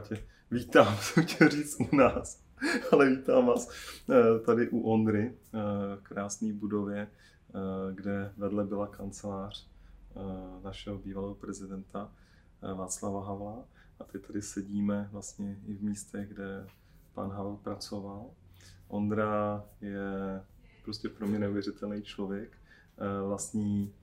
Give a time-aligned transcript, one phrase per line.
[0.00, 2.42] Tě vítám, jsem chtěl říct u nás,
[2.92, 3.70] ale vítám vás
[4.10, 5.58] eh, tady u Ondry, eh,
[6.02, 9.74] krásné budově, eh, kde vedle byla kancelář
[10.64, 12.12] našeho bývalého prezidenta
[12.74, 13.64] Václava Havla.
[14.00, 16.66] A teď tady sedíme vlastně i v místech, kde
[17.14, 18.30] pan Havel pracoval.
[18.88, 20.42] Ondra je
[20.84, 22.58] prostě pro mě neuvěřitelný člověk,
[23.26, 23.94] vlastní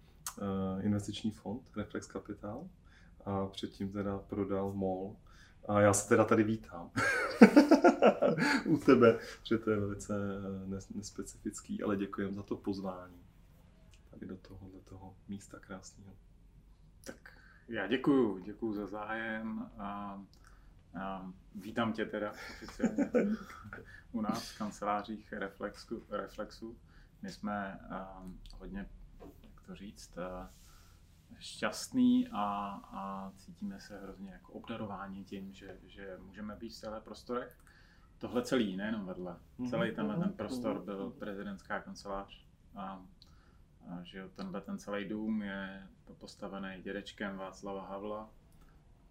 [0.81, 2.67] investiční fond Reflex Capital
[3.25, 5.15] a předtím teda prodal MOL.
[5.67, 6.91] A já se teda tady vítám
[8.65, 10.13] u tebe, že to je velice
[10.95, 13.21] nespecifický, ale děkujem za to pozvání
[14.11, 16.15] tady do tohohle toho místa krásného.
[17.03, 17.33] Tak
[17.67, 20.21] já děkuju, děkuju za zájem a,
[21.01, 23.11] a vítám tě teda oficiálně
[24.11, 26.05] u nás v kancelářích Reflexu.
[26.09, 26.77] Reflexu.
[27.21, 27.79] My jsme
[28.21, 28.89] um, hodně,
[29.43, 30.47] jak to říct, uh,
[31.39, 37.01] šťastný a, a cítíme se hrozně jako obdarováni tím, že, že můžeme být v celé
[37.01, 37.57] prostorech.
[38.17, 39.39] Tohle celý, nejenom vedle.
[39.59, 39.69] Mm-hmm.
[39.69, 40.85] Celý tenhle ten prostor mhm.
[40.85, 42.47] byl prezidentská kancelář.
[42.75, 43.05] A,
[43.89, 48.29] a že tenhle ten celý dům je postavený dědečkem Václava Havla.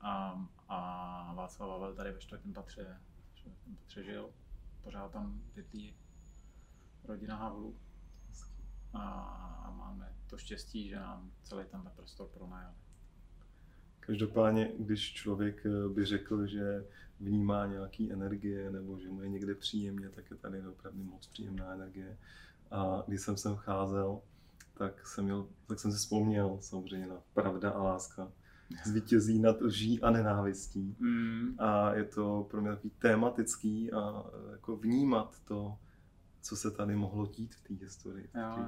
[0.01, 3.01] A, a Václav Havel tady ve čtvrtém patře,
[3.35, 4.31] čtvrtém patře žil.
[4.83, 5.97] Pořád tam bydlí
[7.05, 7.77] rodina Havlu.
[8.95, 9.01] A,
[9.67, 12.75] a máme to štěstí, že nám celý tenhle prostor pronajali.
[14.01, 16.85] Každopádně, když člověk eh, by řekl, že
[17.21, 21.73] vnímá nějaký energie nebo že mu je někde příjemně, tak je tady opravdu moc příjemná
[21.75, 22.19] energie.
[22.71, 24.21] A když jsem sem vcházel,
[24.75, 28.33] tak jsem, měl, tak jsem si vzpomněl samozřejmě na pravda a láska.
[28.85, 30.97] Zvítězí nad lží a nenávistí.
[30.99, 31.55] Mm.
[31.59, 35.79] A je to pro mě takový tematický a eh, jako vnímat to,
[36.43, 38.31] co se tady mohlo dít v té historii.
[38.35, 38.67] Jo,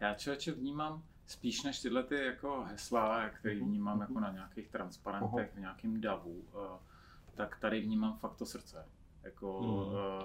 [0.00, 4.22] já člověče vnímám spíš než tyhle ty jako hesla, který mhm, vnímám jako mhm.
[4.22, 6.78] na nějakých transparentech, v nějakém davu, eh,
[7.34, 8.86] tak tady vnímám fakt to srdce.
[9.22, 9.60] Jako,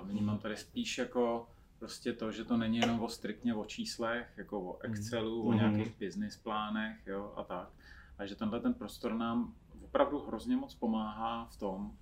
[0.03, 0.09] mm.
[0.09, 4.61] Vnímám tady spíš jako prostě to, že to není jenom o striktně o číslech, jako
[4.61, 5.49] o Excelu, mm.
[5.49, 7.69] o nějakých business plánech jo, a tak.
[8.17, 11.97] A že tenhle ten prostor nám opravdu hrozně moc pomáhá v tom,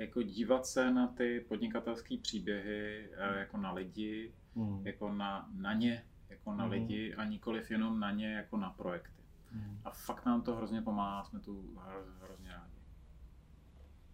[0.00, 4.86] jako dívat se na ty podnikatelské příběhy eh, jako na lidi, mm.
[4.86, 6.70] jako na, na ně, jako na mm.
[6.70, 9.22] lidi a nikoliv jenom na ně, jako na projekty.
[9.52, 9.80] Mm.
[9.84, 11.80] A fakt nám to hrozně pomáhá, jsme tu
[12.20, 12.74] hrozně rádi.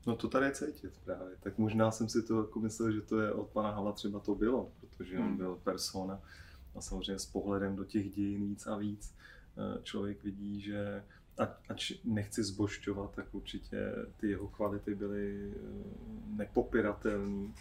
[0.07, 1.37] No to tady je cítit právě.
[1.41, 4.35] Tak možná jsem si to jako myslel, že to je od pana Hala třeba to
[4.35, 5.37] bylo, protože on mm.
[5.37, 6.21] byl persona
[6.77, 9.15] a samozřejmě s pohledem do těch dějin víc a víc
[9.57, 11.05] eh, člověk vidí, že
[11.69, 15.59] ač nechci zbošťovat, tak určitě ty jeho kvality byly eh,
[16.37, 17.53] nepopiratelné.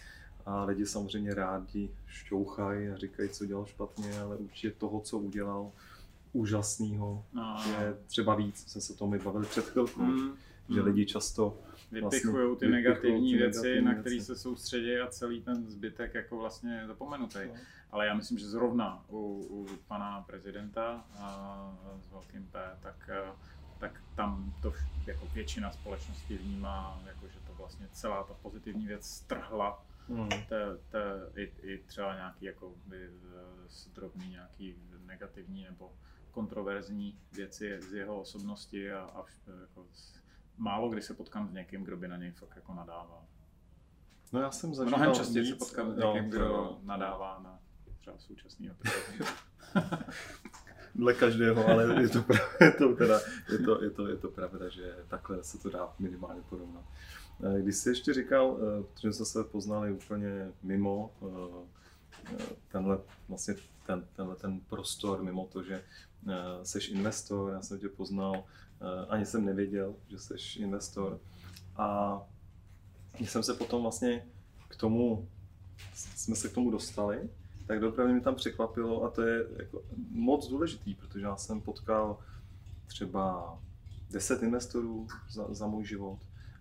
[0.46, 5.72] A lidi samozřejmě rádi šťouchají a říkají, co dělal špatně, ale určitě toho, co udělal
[6.34, 7.58] úžasného, no.
[7.82, 8.72] je třeba víc.
[8.72, 10.34] Jsme se o tom my bavili před chvilkou, mm.
[10.70, 10.88] že mm.
[10.88, 11.58] lidi často
[11.92, 16.14] vypichují vlastně ty negativní ty věci, negativní na které se soustředí a celý ten zbytek
[16.14, 17.40] jako vlastně zapomenutý.
[17.48, 17.54] No.
[17.92, 19.18] Ale já myslím, že zrovna u,
[19.50, 23.32] u pana prezidenta a, s velkým P, tak eh,
[23.80, 24.74] tak tam to
[25.08, 30.30] jako většina společnosti vnímá, jako že to vlastně celá ta pozitivní věc strhla mm.
[30.30, 31.02] te, te,
[31.36, 33.10] i, i třeba nějaký jako by,
[33.94, 34.76] drobný nějaký
[35.06, 35.94] negativní nebo
[36.32, 39.24] kontroverzní věci z jeho osobnosti a, a
[39.62, 39.86] jako
[40.58, 43.26] málo kdy se potkám s někým, kdo by na něj fakt jako nadával.
[44.32, 47.60] No já jsem zažil Mnohem častěji se potkám s někým, kdo nadává na
[47.98, 48.76] třeba současného
[50.96, 52.26] dle každého, ale je to,
[52.64, 53.20] je to, teda,
[53.52, 56.84] je to, je to, je to pravda, že takhle se to dá minimálně porovnat.
[57.44, 63.56] Eh, když jsi ještě říkal, eh, protože jsme se poznali úplně mimo eh, tenhle, vlastně
[63.86, 65.84] ten, tenhle ten prostor, mimo to, že
[66.64, 68.44] jsi investor, já jsem tě poznal,
[69.10, 71.20] ani jsem nevěděl, že jsi investor.
[71.78, 72.22] A
[73.18, 74.26] když jsem se potom vlastně
[74.68, 75.30] k tomu,
[75.94, 77.30] jsme se k tomu dostali,
[77.68, 79.82] tak dopravy mě tam překvapilo a to je jako
[80.12, 82.18] moc důležitý, protože já jsem potkal
[82.88, 83.58] třeba
[84.12, 86.20] 10 investorů za, za můj život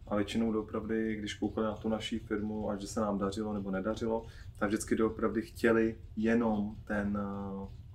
[0.09, 3.71] a většinou doopravdy, když koukali na tu naší firmu, až že se nám dařilo nebo
[3.71, 4.27] nedařilo,
[4.59, 7.19] tak vždycky doopravdy chtěli jenom ten,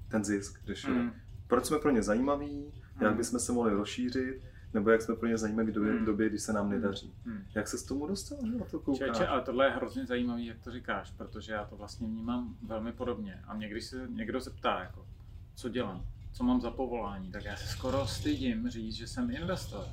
[0.07, 0.99] ten zisk řešili.
[0.99, 1.11] Mm.
[1.47, 3.01] Proč jsme pro ně zajímaví, mm.
[3.01, 4.41] jak bychom se mohli rozšířit,
[4.73, 6.05] nebo jak jsme pro ně zajímaví v době, hmm.
[6.05, 7.13] době, kdy se nám nedaří.
[7.25, 7.43] Hmm.
[7.55, 9.07] Jak se s tomu dostal, že na to koukáš?
[9.07, 12.91] Čeče, ale tohle je hrozně zajímavé, jak to říkáš, protože já to vlastně vnímám velmi
[12.91, 13.41] podobně.
[13.47, 15.07] A mě, když se někdo zeptá, jako,
[15.55, 19.85] co dělám, co mám za povolání, tak já se skoro stydím říct, že jsem investor.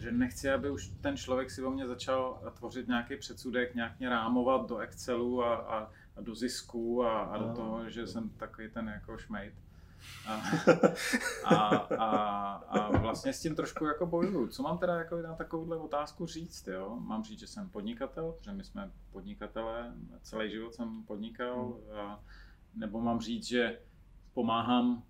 [0.00, 4.08] Že nechci, aby už ten člověk si o mě začal tvořit nějaký předsudek, nějak mě
[4.08, 8.68] rámovat do Excelu a, a, a do zisku a, a do toho, že jsem takový
[8.70, 9.54] ten jako šmejt.
[10.26, 10.34] A,
[11.44, 14.48] a, a, a vlastně s tím trošku jako bojuju.
[14.48, 16.96] Co mám teda jako na takovouhle otázku říct, jo?
[17.00, 22.00] Mám říct, že jsem podnikatel, protože my jsme podnikatelé, celý život jsem podnikal, hmm.
[22.00, 22.20] a,
[22.74, 23.80] nebo mám říct, že
[24.34, 25.02] pomáhám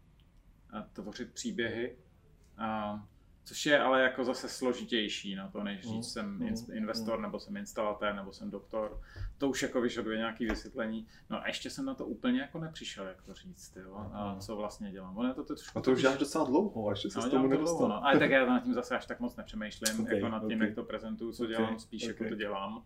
[0.93, 1.96] tvořit příběhy,
[2.58, 3.02] a,
[3.49, 7.23] což je ale jako zase složitější na to, než říct, mm, jsem mm, investor, mm.
[7.23, 9.00] nebo jsem instalatér, nebo jsem doktor.
[9.39, 11.06] To už jako vyžaduje nějaké vysvětlení.
[11.31, 14.11] No a ještě jsem na to úplně jako nepřišel, jak to říct, jo?
[14.12, 15.17] a co vlastně dělám.
[15.17, 17.31] Ono je to, to a to už děláš docela dlouho, a ještě se no, s
[17.31, 17.89] tomu nedostal.
[17.89, 18.06] No.
[18.06, 20.69] Ale tak já nad tím zase až tak moc nepřemýšlím, okay, jako nad tím, okay.
[20.69, 22.15] jak to prezentuju, co okay, dělám, spíš okay.
[22.15, 22.85] jako to dělám.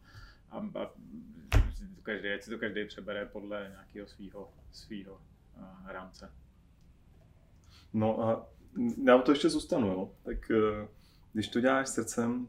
[0.51, 0.91] A, a
[2.03, 6.33] každý, ať si to každý přebere podle nějakého svého svýho uh, rámce.
[7.93, 8.47] No a
[9.05, 10.11] já to ještě zůstanu, jo.
[10.23, 10.89] tak eh,
[11.33, 12.49] když to děláš srdcem,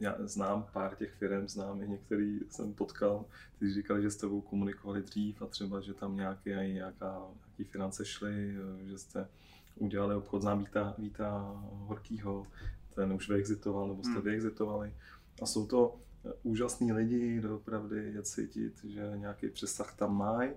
[0.00, 3.24] já znám pár těch firm, znám i některý jsem potkal,
[3.56, 8.04] kteří říkali, že s tebou komunikovali dřív a třeba, že tam nějaké, nějaká, nějaký finance
[8.04, 9.28] šly, eh, že jste
[9.76, 12.46] udělali obchod, znám Víta, Víta Horkýho,
[12.94, 14.22] ten už vyexitoval, nebo jste hmm.
[14.22, 14.94] vyexitovali.
[15.42, 20.50] A jsou to eh, úžasní lidi, opravdu je cítit, že nějaký přesah tam mají,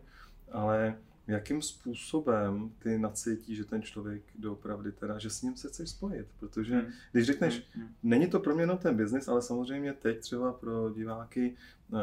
[0.52, 0.98] ale
[1.28, 6.28] jakým způsobem ty nacítí, že ten člověk doopravdy teda, že s ním se chceš spojit,
[6.40, 6.92] protože hmm.
[7.12, 7.86] když řekneš, hmm.
[7.86, 7.96] hmm.
[8.04, 11.56] není to pro mě jenom ten biznis, ale samozřejmě teď třeba pro diváky
[11.94, 11.98] eh,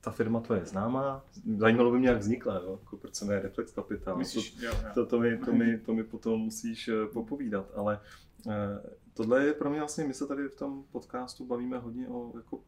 [0.00, 1.24] ta firma to je známá,
[1.58, 2.78] zajímalo by mě, jak vznikla, jo?
[2.82, 4.88] Jako proč se jmenuje Reflex Capital, Myslíš, to, jo, jo.
[4.94, 8.00] To, to, mi, to, mi, to mi potom musíš eh, popovídat, ale
[8.48, 12.32] eh, tohle je pro mě vlastně, my se tady v tom podcastu bavíme hodně o
[12.36, 12.60] jako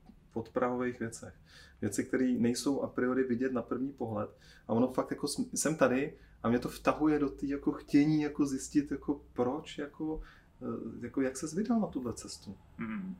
[0.42, 1.34] podprahových věcech.
[1.80, 4.30] Věci, které nejsou a priori vidět na první pohled.
[4.68, 8.46] A ono fakt jako jsem tady a mě to vtahuje do té jako chtění jako
[8.46, 10.20] zjistit, jako proč, jako,
[10.62, 12.56] eh, jako jak se vydal na tuhle cestu.
[12.76, 13.16] Hmm.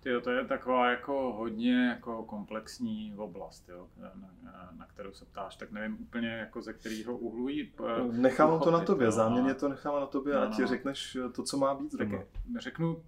[0.00, 4.12] Tyjo, to je taková jako hodně jako komplexní oblast, jo, na,
[4.42, 7.80] na, na kterou se ptáš, tak nevím úplně jako ze kterého úhlu jít.
[7.86, 10.68] Eh, nechám to na tobě, záměrně to nechám na tobě no, a ti no.
[10.68, 12.18] řekneš to, co má být zrovna.
[12.58, 13.02] Řeknu,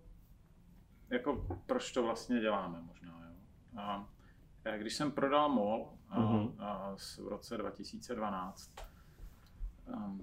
[1.11, 3.19] jako proč to vlastně děláme možná.
[3.76, 4.08] A
[4.76, 6.55] když jsem prodal MOL uh-huh.
[6.58, 8.70] a, v roce 2012,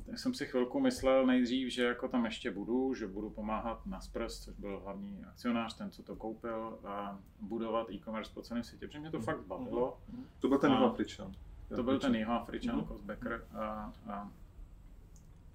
[0.05, 4.01] tak jsem si chvilku myslel nejdřív, že jako tam ještě budu, že budu pomáhat na
[4.01, 8.87] Sprs, což byl hlavní akcionář, ten, co to koupil, a budovat e-commerce po celém světě,
[8.87, 9.97] protože mě to fakt bavilo.
[10.11, 10.23] Uh-huh.
[10.39, 11.31] To byl ten Afričan.
[11.75, 12.87] To byl ten Afričan, uh-huh.
[12.87, 13.47] Kosbecker.
[13.53, 14.31] A, a,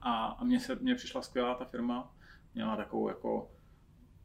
[0.00, 2.14] a, a mně, se, mně přišla skvělá ta firma,
[2.54, 3.50] měla takovou jako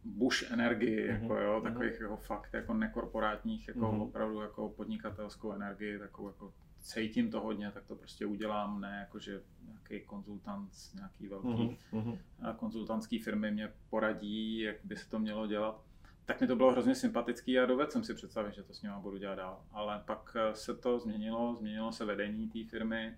[0.08, 1.22] bush energii, mm-hmm.
[1.22, 2.02] jako jo, takových mm-hmm.
[2.02, 4.02] jako fakt jako nekorporátních, jako mm-hmm.
[4.02, 9.20] opravdu jako podnikatelskou energii, takovou jako cítím to hodně, tak to prostě udělám, ne jako
[9.20, 12.18] že nějaký konzultant z nějaký velký mm-hmm.
[12.56, 15.82] konzultantský firmy mě poradí, jak by se to mělo dělat.
[16.26, 18.92] Tak mi to bylo hrozně sympatický a dovedl jsem si představit, že to s ním
[19.00, 19.62] budu dělat dál.
[19.72, 23.18] Ale pak eh, se to změnilo, změnilo se vedení té firmy,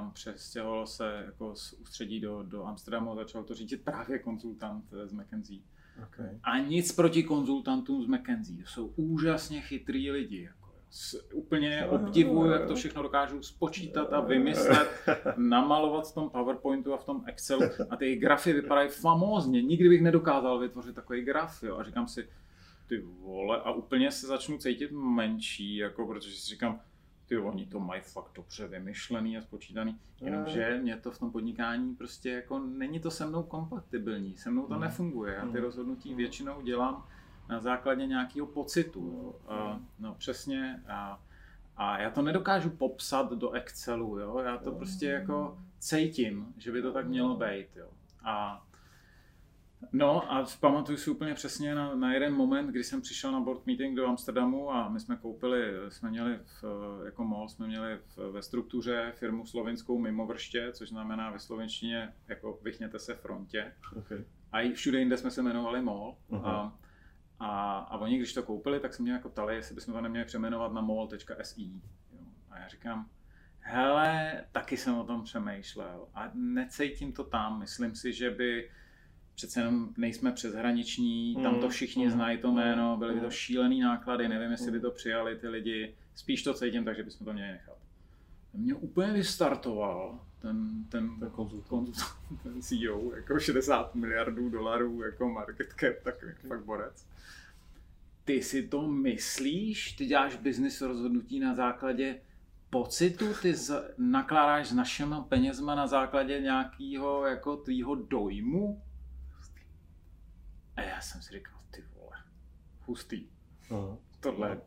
[0.00, 5.12] um, přestěhovalo se jako z ústředí do, do Amsterdamu, začal to řídit právě konzultant z
[5.12, 5.60] McKenzie.
[6.02, 6.38] Okay.
[6.42, 8.64] A nic proti konzultantům z McKenzie.
[8.66, 10.42] Jsou úžasně chytrý lidi.
[10.42, 10.68] Jako,
[11.34, 14.88] úplně obdivuju, jak to všechno dokážou spočítat a vymyslet,
[15.36, 17.62] namalovat v tom PowerPointu a v tom Excelu.
[17.90, 19.62] A ty grafy vypadají famózně.
[19.62, 21.62] Nikdy bych nedokázal vytvořit takový graf.
[21.62, 21.76] Jo.
[21.76, 22.28] A říkám si,
[22.88, 26.80] ty vole, a úplně se začnu cítit menší, jako, protože si říkám,
[27.28, 31.94] ty oni to mají fakt dobře vymyšlený a spočítaný, jenomže mě to v tom podnikání
[31.94, 34.80] prostě jako není to se mnou kompatibilní, se mnou to mm.
[34.80, 35.34] nefunguje.
[35.34, 35.64] Já ty mm.
[35.64, 37.06] rozhodnutí většinou dělám
[37.48, 39.34] na základě nějakého pocitu.
[39.50, 39.54] Jo.
[39.54, 40.82] A, no přesně.
[40.88, 41.20] A,
[41.76, 44.38] a já to nedokážu popsat do Excelu, jo.
[44.38, 47.88] Já to prostě jako cítím, že by to tak mělo být, jo.
[48.24, 48.64] A
[49.92, 53.66] No a pamatuju si úplně přesně na, na jeden moment, kdy jsem přišel na board
[53.66, 56.64] meeting do Amsterdamu a my jsme koupili, jsme měli v,
[57.04, 62.58] jako MOL, jsme měli v, ve struktuře firmu slovenskou mimovrště, což znamená ve slovenštině jako
[62.62, 63.72] vychněte se frontě.
[63.96, 64.24] Okay.
[64.52, 66.16] A i všude jinde jsme se jmenovali MOL.
[66.30, 66.46] Uh-huh.
[66.46, 66.78] A,
[67.38, 70.26] a, a oni, když to koupili, tak se mě jako ptali, jestli bychom to neměli
[70.26, 71.70] přeměnovat na mol.si.
[72.50, 73.10] A já říkám,
[73.60, 77.58] hele, taky jsem o tom přemýšlel a necítím to tam.
[77.58, 78.70] Myslím si, že by
[79.38, 83.26] přece jenom nejsme přeshraniční, tam to mm, všichni mm, znají to jméno, byly by to
[83.26, 83.32] mm.
[83.32, 87.32] šílený náklady, nevím, jestli by to přijali ty lidi, spíš to cítím, takže bychom to
[87.32, 87.76] měli nechat.
[88.54, 91.96] Mě úplně vystartoval ten, ten, ten konzultant,
[92.42, 96.14] ten CEO, jako 60 miliardů dolarů, jako market cap, tak
[96.48, 97.06] fakt borec.
[98.24, 99.92] Ty si to myslíš?
[99.92, 102.20] Ty děláš business rozhodnutí na základě
[102.70, 108.82] pocitu, ty z, nakládáš s našimi penězma na základě nějakého jako tvýho dojmu?
[110.78, 112.16] A já jsem si říkal, ty vole,
[112.86, 113.28] hustý.
[113.70, 113.98] Uh-huh.
[114.20, 114.60] Tohle,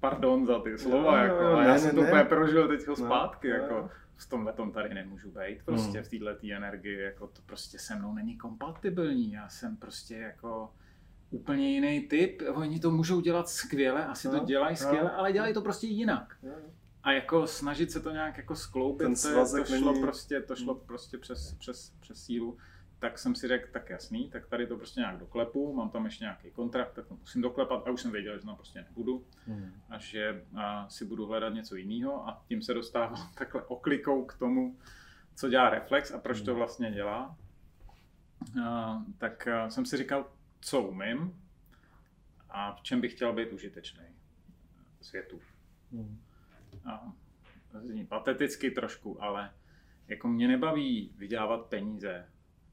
[0.00, 2.80] pardon za ty slova, no, jako, a já ne, jsem ne, to úplně prožil teď
[2.94, 6.06] zpátky, no, jako, v tomhle tom tady nemůžu být, prostě Hmm.
[6.06, 10.72] v této energii, jako to prostě se mnou není kompatibilní, já jsem prostě jako
[11.30, 14.76] úplně jiný typ, oni to můžou dělat skvěle, asi to No, dělají no.
[14.86, 16.36] skvěle, ale dělají to prostě jinak.
[17.02, 20.40] A jako snažit se to nějak jako skloubit, Ten to, je- to šlo není- prostě,
[20.40, 22.58] to šlo prostě přes, přes, přes sílu.
[23.02, 26.24] Tak jsem si řekl, tak jasný, tak tady to prostě nějak doklepu, mám tam ještě
[26.24, 29.72] nějaký kontrakt, tak to musím doklepat a už jsem věděl, že tam prostě nebudu Hmm.
[29.88, 34.34] a že a, si budu hledat něco jiného a tím se dostávám takhle oklikou k
[34.38, 34.78] tomu,
[35.34, 36.58] co dělá Reflex a proč to Hmm.
[36.58, 37.36] vlastně dělá.
[38.64, 41.42] A, tak a, jsem si říkal, co umím
[42.50, 44.04] a v čem bych chtěl být užitečný
[45.00, 45.40] světu.
[45.92, 46.20] Hmm.
[46.84, 47.12] A,
[47.80, 49.50] zní pateticky trošku, ale
[50.08, 52.31] jako mě nebaví vydělávat peníze.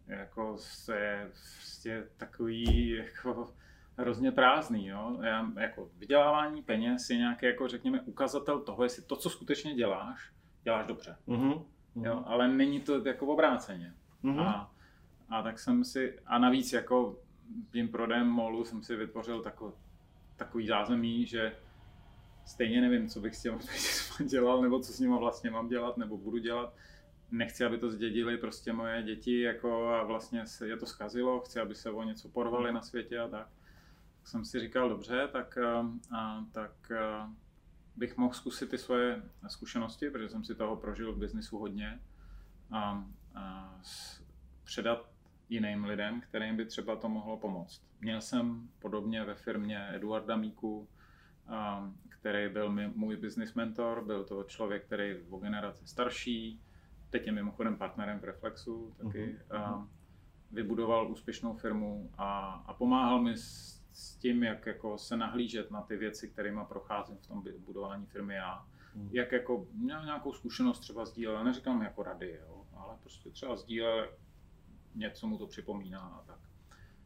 [0.09, 0.57] Jako
[0.93, 3.53] je prostě takový jako
[3.97, 4.87] hrozně prázdný.
[4.87, 5.19] Jo?
[5.23, 10.31] Já, jako vydělávání peněz je nějaký, jako řekněme, ukazatel toho, jestli to, co skutečně děláš,
[10.63, 11.17] děláš dobře.
[11.27, 11.53] Mhm.
[11.95, 12.23] Jo?
[12.25, 13.93] Ale není to jako obráceně.
[14.23, 14.39] Mhm.
[14.39, 14.71] A,
[15.29, 17.19] a tak jsem si, a navíc jako
[17.71, 19.73] tím prodejem molu jsem si vytvořil tako,
[20.35, 21.55] takový zázemí, že
[22.45, 25.97] stejně nevím, co bych s těma penězma dělal, nebo co s nima vlastně mám dělat,
[25.97, 26.73] nebo budu dělat.
[27.31, 31.59] Nechci, aby to zdědili prostě moje děti jako a vlastně se je to zkazilo, chci,
[31.59, 33.47] aby se o něco porvali na světě a tak.
[34.17, 37.33] Tak jsem si říkal, dobře, tak, a, a, tak a,
[37.95, 41.99] bych mohl zkusit ty svoje zkušenosti, protože jsem si toho prožil v biznisu hodně.
[42.71, 43.05] A,
[43.35, 44.21] a s,
[44.63, 45.09] předat
[45.49, 47.81] jiným lidem, kterým by třeba to mohlo pomoct.
[48.01, 50.87] Měl jsem podobně ve firmě Eduarda Míku,
[52.09, 56.61] který byl můj business mentor, byl to člověk, který je o generaci starší,
[57.09, 59.87] teď je mimochodem partnerem v Reflexu taky, Mhm, a
[60.51, 65.81] vybudoval úspěšnou firmu a, a pomáhal mi s, s tím, jak jako se nahlížet na
[65.81, 68.65] ty věci, kterými procházím v tom budování firmy já.
[68.95, 69.09] Mhm.
[69.11, 74.09] Jak jako měl nějakou zkušenost třeba sdílel, neříkám jako rady, jo, ale prostě třeba sdílel,
[74.95, 76.39] něco mu to připomíná a tak.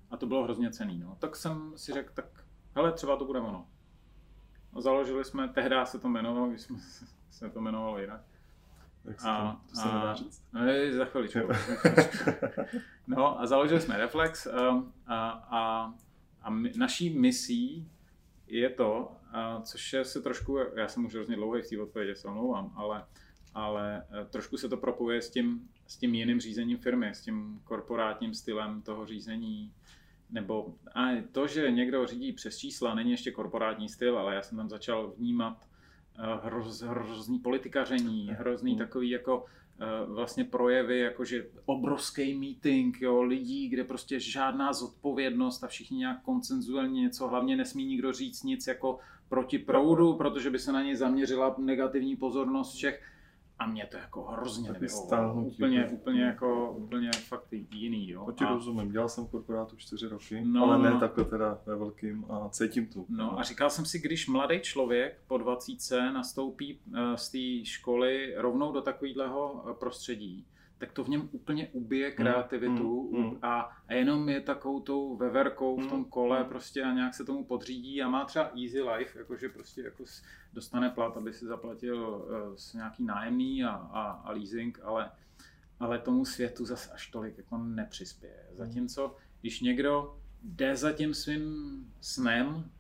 [0.10, 1.17] A to bylo hrozně cený, no.
[1.19, 2.45] Tak jsem si řekl, tak
[2.75, 3.67] hele, třeba to bude ono.
[4.79, 6.77] Založili jsme, tehdy se to jmenovalo, když jsme
[7.31, 8.22] se to jmenovalo jinak.
[9.05, 10.43] Jak se A, to, to se nedá říct.
[10.53, 11.39] Ne, za chviličku.
[13.07, 15.93] no a založili jsme Reflex a, a, a,
[16.41, 17.91] a my, naší misí
[18.48, 22.15] je to, a, což je se trošku, já jsem už hrozně dlouhý v té odpovědi,
[22.15, 23.05] se omlouvám, ale,
[23.53, 27.62] ale eh, trošku se to propojuje s tím, s tím jiným řízením firmy, s tím
[27.63, 29.74] korporátním stylem toho řízení,
[30.29, 34.57] nebo a to, že někdo řídí přes čísla, není ještě korporátní styl, ale já jsem
[34.57, 35.67] tam začal vnímat
[36.43, 38.77] hroz, hrozný politikaření, hrozný Mm.
[38.77, 39.46] takový jako
[39.79, 46.22] eh, vlastně projevy, jakože obrovský meeting jo, lidí, kde prostě žádná zodpovědnost a všichni nějak
[46.22, 50.96] koncenzuálně něco, hlavně nesmí nikdo říct nic jako proti proudu, protože by se na něj
[50.96, 53.01] zaměřila negativní pozornost všech.
[53.63, 55.34] A mě to jako hrozně nevyhovovalo.
[55.43, 56.22] Úplně, úplně.
[56.24, 58.25] jako, úplně fakt jiný, jo.
[58.25, 61.00] To ti A- rozumím, dělal jsem korporátu čtyři roky, No, ale ne no.
[61.00, 63.05] takhle teda ve velkým a cítím tu.
[63.10, 68.34] No a říkal jsem si, když mladý člověk po 20 nastoupí eh, z té školy
[68.38, 70.46] rovnou do takového eh, prostředí,
[70.84, 73.38] tak to v něm úplně ubije kreativitu mm, mm.
[73.42, 76.50] A, a jenom je takovou tou veverkou v tom Mm, kole mm.
[76.50, 80.04] prostě a nějak se tomu podřídí a má třeba easy life, jakože prostě jako
[80.54, 85.12] dostane plat, aby si zaplatil eh, s nějaký nájemný a, a, a leasing, ale,
[85.80, 88.46] ale tomu světu zase až tolik jako nepřispěje.
[88.58, 91.46] Zatímco, když někdo jde za tím svým
[92.02, 92.72] snem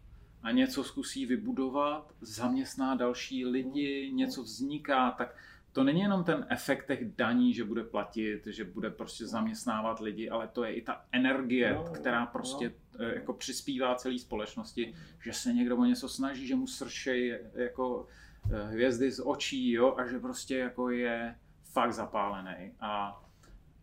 [0.41, 5.35] a něco zkusí vybudovat, zaměstná další lidi, něco vzniká, tak
[5.73, 10.29] to není jenom ten efekt těch daní, že bude platit, že bude prostě zaměstnávat lidi,
[10.29, 15.33] ale to je i ta energie, No, která prostě eh, jako přispívá celé společnosti, že
[15.33, 18.07] se někdo o něco snaží, že mu sršej jako
[18.53, 21.35] eh, hvězdy z očí, jo, a že prostě jako je
[21.71, 22.71] fakt zapálený.
[22.79, 23.21] A,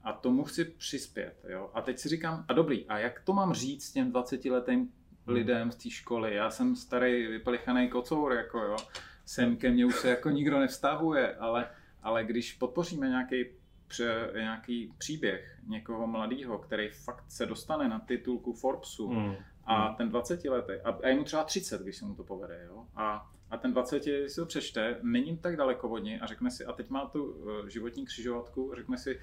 [0.03, 1.71] a tomu chci přispět, jo.
[1.75, 4.89] A teď si říkám, a dobrý, a jak to mám říct těm 20-letým
[5.27, 6.35] lidem z té školy?
[6.35, 8.77] Já jsem starý vyplichaný kocour, jako jo.
[9.25, 11.69] Sem ke mně už se jako nikdo nevztahuje, ale,
[12.03, 13.45] ale když podpoříme nějaký
[13.89, 19.35] pře, nějaký příběh někoho mladého, který fakt se dostane na titulku Forbesu, Mm.
[19.65, 22.65] a ten 20 letý, a, a je mu třeba 30, když se mu to povede,
[22.69, 22.87] jo?
[22.97, 26.51] A, a ten 20, když si to přečte, není tak daleko od něj a řekne
[26.51, 29.21] si, a teď má tu uh, životní křižovatku, řekne si,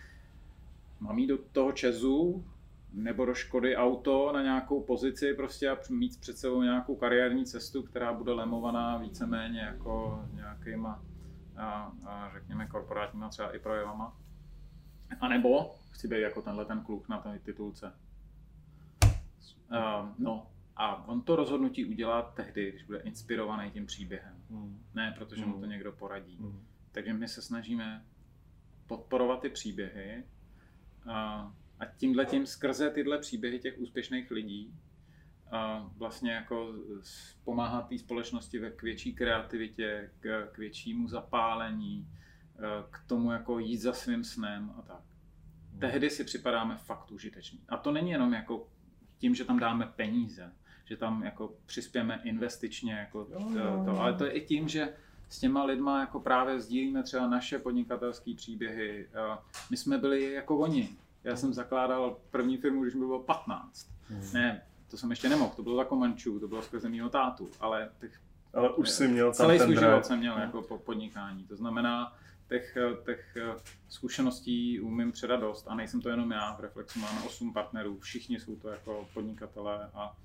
[1.00, 2.46] mám jít do toho Česu,
[2.94, 7.84] nebo do Škody auto na nějakou pozici prostě a mít před sebou nějakou kariérní cestu,
[7.84, 11.04] která bude lemovaná víceméně jako nějakýma,
[11.58, 14.18] a, a řekněme, korporátníma třeba i projevama.
[15.22, 17.94] A nebo chci být jako tenhle ten kluk na té titulce.
[19.72, 24.36] Uh, no a on to rozhodnutí udělá tehdy, když bude inspirovaný tím příběhem.
[24.50, 24.84] Mm.
[24.94, 25.70] Ne, protože mu to Mm.
[25.70, 26.38] někdo poradí.
[26.40, 26.68] Mm.
[26.92, 28.06] Takže my se snažíme
[28.88, 30.24] podporovat ty příběhy
[31.10, 34.74] a, a tímhle tím skrze tyhle příběhy těch úspěšných lidí
[35.52, 36.74] a vlastně jako
[37.44, 42.08] pomáhat té společnosti ve k větší kreativitě, k, k většímu zapálení,
[42.90, 45.02] k tomu jako jít za svým snem a tak.
[45.72, 45.80] Hmm.
[45.80, 47.60] Tehdy si připadáme fakt užiteční.
[47.70, 48.68] A to není jenom jako
[49.18, 50.54] tím, že tam dáme peníze,
[50.86, 54.94] že tam jako přispějeme investičně, jako to, to, ale to je i tím, že
[55.30, 59.10] s těma lidma jako právě sdílíme třeba naše podnikatelské příběhy.
[59.72, 60.90] My jsme byli jako oni.
[61.24, 63.92] Já jsem zakládal první firmu, když mi bylo 15.
[64.10, 64.22] Hmm.
[64.34, 67.90] Ne, to jsem ještě nemohl, to bylo za Komančů, to bylo skrze mýho tátu, ale
[68.00, 68.22] těch,
[68.54, 71.44] ale už jsi měl celý svůj život jsem měl jako po podnikání.
[71.44, 72.14] To znamená,
[72.50, 73.38] těch, těch
[73.90, 78.40] zkušeností umím předat dost a nejsem to jenom já, v Reflexu máme 8 partnerů, všichni
[78.40, 80.16] jsou to jako podnikatelé a,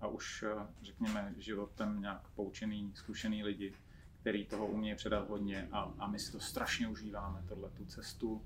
[0.00, 0.44] a už
[0.82, 3.74] řekněme životem nějak poučený, zkušený lidi
[4.22, 8.42] který toho umějí předat hodně a, a my si to strašně užíváme, tohle tu cestu,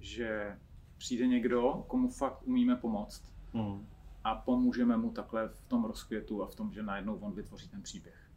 [0.00, 0.58] že
[0.98, 3.86] přijde někdo, komu fakt umíme pomoct mm.
[4.24, 7.82] A pomůžeme mu takhle v tom rozkvětu a v tom, že najednou on vytvoří ten
[7.82, 8.30] příběh.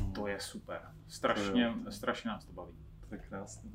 [0.00, 0.12] Mm.
[0.12, 0.80] To je super.
[1.08, 2.78] Strašně, to strašně nás to baví.
[3.08, 3.70] To je krásné.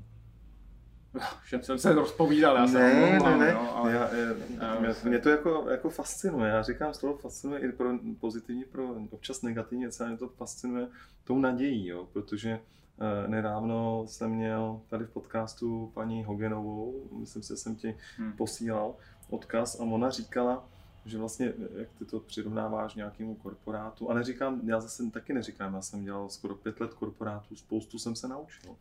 [1.44, 3.53] Všem jsem se rozpovídal, já jsem ne, omlouvám, ne, ne.
[3.53, 3.91] No, ale...
[3.91, 7.89] já, já, mě, mě, to jako, jako fascinuje, já říkám, z toho fascinuje i pro
[8.20, 10.88] pozitivní, pro občas negativní, co mě to fascinuje
[11.24, 12.60] tou nadějí, jo, protože
[13.00, 18.34] eh, nedávno jsem měl tady v podcastu paní Hogenovou, myslím si, že jsem ti hmm.
[18.34, 18.96] posílal
[19.29, 20.70] odkaz a ona říkala,
[21.06, 25.82] že vlastně, jak ty to přirovnáváš nějakému korporátu, a neříkám, já zase taky neříkám, já
[25.82, 28.75] jsem dělal skoro pět let korporátů, spoustu jsem se naučil.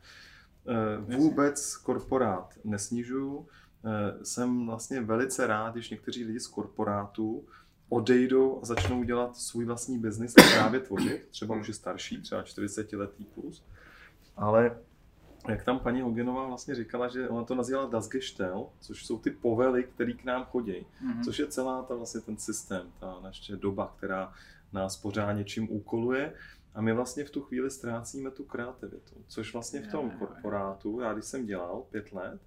[0.69, 3.47] Eh, vůbec korporát nesnižuju.
[3.85, 7.45] Eh, jsem vlastně velice rád, když někteří lidi z korporátu
[7.89, 11.29] odejdou a začnou dělat svůj vlastní biznis a právě tvořit.
[11.31, 13.65] Třeba už je starší, třeba 40 letý plus.
[14.37, 14.79] Ale
[15.49, 19.31] jak tam paní Hogenová vlastně říkala, že ona to nazývala Das Gestell, což jsou ty
[19.31, 21.25] povely, které k nám chodí, mm-hmm.
[21.25, 24.33] což je celá ta vlastně ten systém, ta naše doba, která
[24.73, 26.33] nás pořád něčím úkoluje
[26.75, 31.13] a my vlastně v tu chvíli ztrácíme tu kreativitu, což vlastně v tom korporátu, já
[31.13, 32.41] když jsem dělal pět let,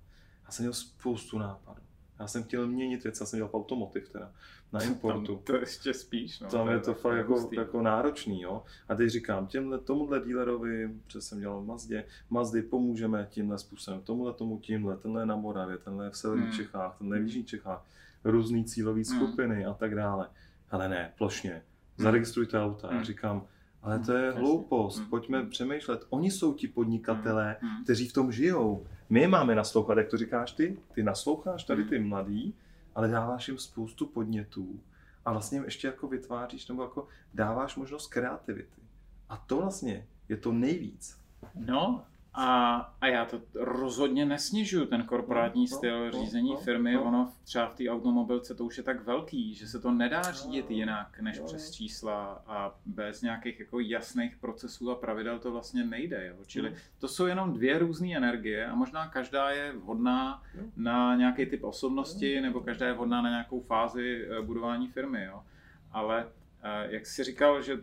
[0.46, 1.82] já jsem měl spoustu nápadů.
[2.22, 4.32] Já jsem chtěl měnit věci, já jsem dělal automotiv teda,
[4.74, 5.36] na importu.
[5.36, 6.50] Tam to ještě spíš, no.
[6.50, 8.64] Tam je to fakt jako, jako náročný, jo.
[8.90, 14.02] A teď říkám, těmhle, tomuhle dílerovi, protože jsem dělal v Mazdě, Mazdy pomůžeme tímhle způsobem,
[14.02, 16.58] tomuhle tomu tímhle, tenhle na Moravě, tenhle v severních hmm.
[16.58, 17.86] Čechách, tenhle v jižních Čechách,
[18.24, 19.04] různý cílové hmm.
[19.04, 20.28] skupiny a tak dále.
[20.72, 21.62] Ale ne, plošně, hmm.
[21.98, 22.88] zaregistrujte auta.
[22.88, 22.98] Hmm.
[22.98, 23.48] Já říkám,
[23.84, 24.98] ale to je hloupost.
[24.98, 25.10] Hmm.
[25.10, 25.50] Pojďme hmm.
[25.50, 26.06] přemýšlet.
[26.10, 28.86] Oni jsou ti podnikatelé, kteří v tom žijou.
[29.10, 30.78] My máme naslouchat, jak to říkáš ty.
[30.94, 32.54] Ty nasloucháš tady ty mladý,
[32.96, 34.80] ale dáváš jim spoustu podnětů.
[35.26, 38.82] A vlastně ještě jako vytváříš, nebo jako dáváš možnost kreativity.
[39.30, 41.18] A to vlastně je to nejvíc.
[41.56, 46.94] No, a, a já to rozhodně nesnižuju, ten korporátní no, styl no, řízení no, firmy.
[46.94, 47.04] No.
[47.04, 50.66] Ono třeba v té automobilce to už je tak velký, že se to nedá řídit
[50.70, 51.46] no, jinak než no.
[51.46, 56.28] přes čísla a bez nějakých jako jasných procesů a pravidel to vlastně nejde.
[56.28, 56.36] Jo?
[56.46, 56.76] Čili no.
[57.00, 60.64] to jsou jenom dvě různé energie a možná každá je vhodná no.
[60.76, 62.42] na nějaký typ osobnosti no.
[62.42, 65.24] nebo každá je vhodná na nějakou fázi eh, budování firmy.
[65.24, 65.44] Jo?
[65.92, 66.28] Ale
[66.64, 67.78] eh, jak jsi říkal, že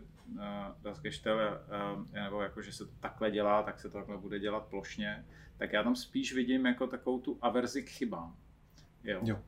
[0.81, 1.59] das Gestelle,
[2.13, 5.25] nebo jako, že se to takhle dělá, tak se to takhle bude dělat plošně,
[5.57, 8.35] tak já tam spíš vidím jako takovou tu averzi k chybám.
[9.03, 9.19] Jo.
[9.23, 9.39] jo.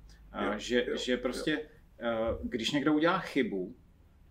[0.42, 1.52] jo že, jo, že prostě,
[2.00, 2.40] jo.
[2.44, 3.76] když někdo udělá chybu,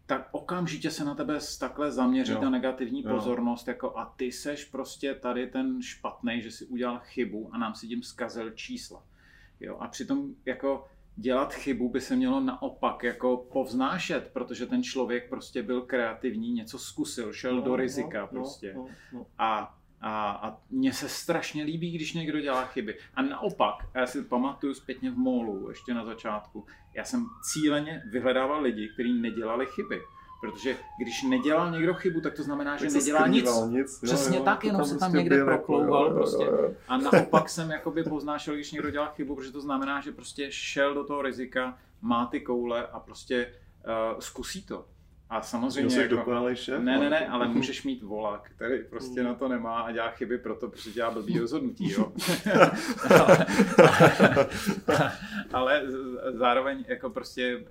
[0.07, 2.41] tak okamžitě se na tebe takhle zaměří jo.
[2.41, 3.11] ta negativní jo.
[3.11, 7.75] pozornost, jako a ty seš prostě tady ten špatný, že si udělal chybu a nám
[7.75, 9.05] si tím zkazil čísla.
[9.61, 15.29] Jo, a přitom jako dělat chybu by se mělo naopak jako povznášet, protože ten člověk
[15.29, 18.73] prostě byl kreativní, něco zkusil, šel no, do rizika no, prostě.
[18.75, 19.27] No, no, no.
[19.39, 22.99] A, a, a mně se strašně líbí, když někdo dělá chyby.
[23.15, 28.63] A naopak, já si pamatuju zpětně v molu, ještě na začátku, já jsem cíleně vyhledával
[28.63, 30.01] lidi, kteří nedělali chyby.
[30.41, 33.51] Protože když nedělal někdo chybu, tak to znamená, že nedělá nic.
[33.67, 34.01] nic.
[34.03, 36.45] Přesně jo, jo, tak, jenom se tam prostě někde jako- proklouval jako, prostě.
[36.45, 36.75] Jo, jo.
[36.89, 40.95] A naopak jsem jakoby poznášel, když někdo dělá chybu, protože to znamená, že prostě šel
[40.95, 43.53] do toho rizika, má ty koule a prostě
[44.13, 44.85] uh, zkusí to.
[45.31, 45.91] A samozřejmě...
[45.91, 46.83] Jsi jako, dokonalý šéf?
[46.83, 50.39] Ne, ne, ne, ale můžeš mít vola, který prostě na to nemá a dělá chyby
[50.39, 52.13] proto, protože dělá blbý rozhodnutí, jo.
[53.19, 53.47] ale,
[55.53, 55.83] ale
[56.33, 57.65] zároveň jako prostě uh,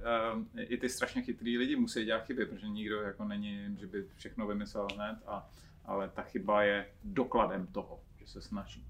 [0.60, 4.48] i ty strašně chytrý lidi musí dělat chyby, protože nikdo jako není, že by všechno
[4.48, 5.50] vymyslel hned, a,
[5.86, 8.86] ale ta chyba je dokladem toho, že se snaží.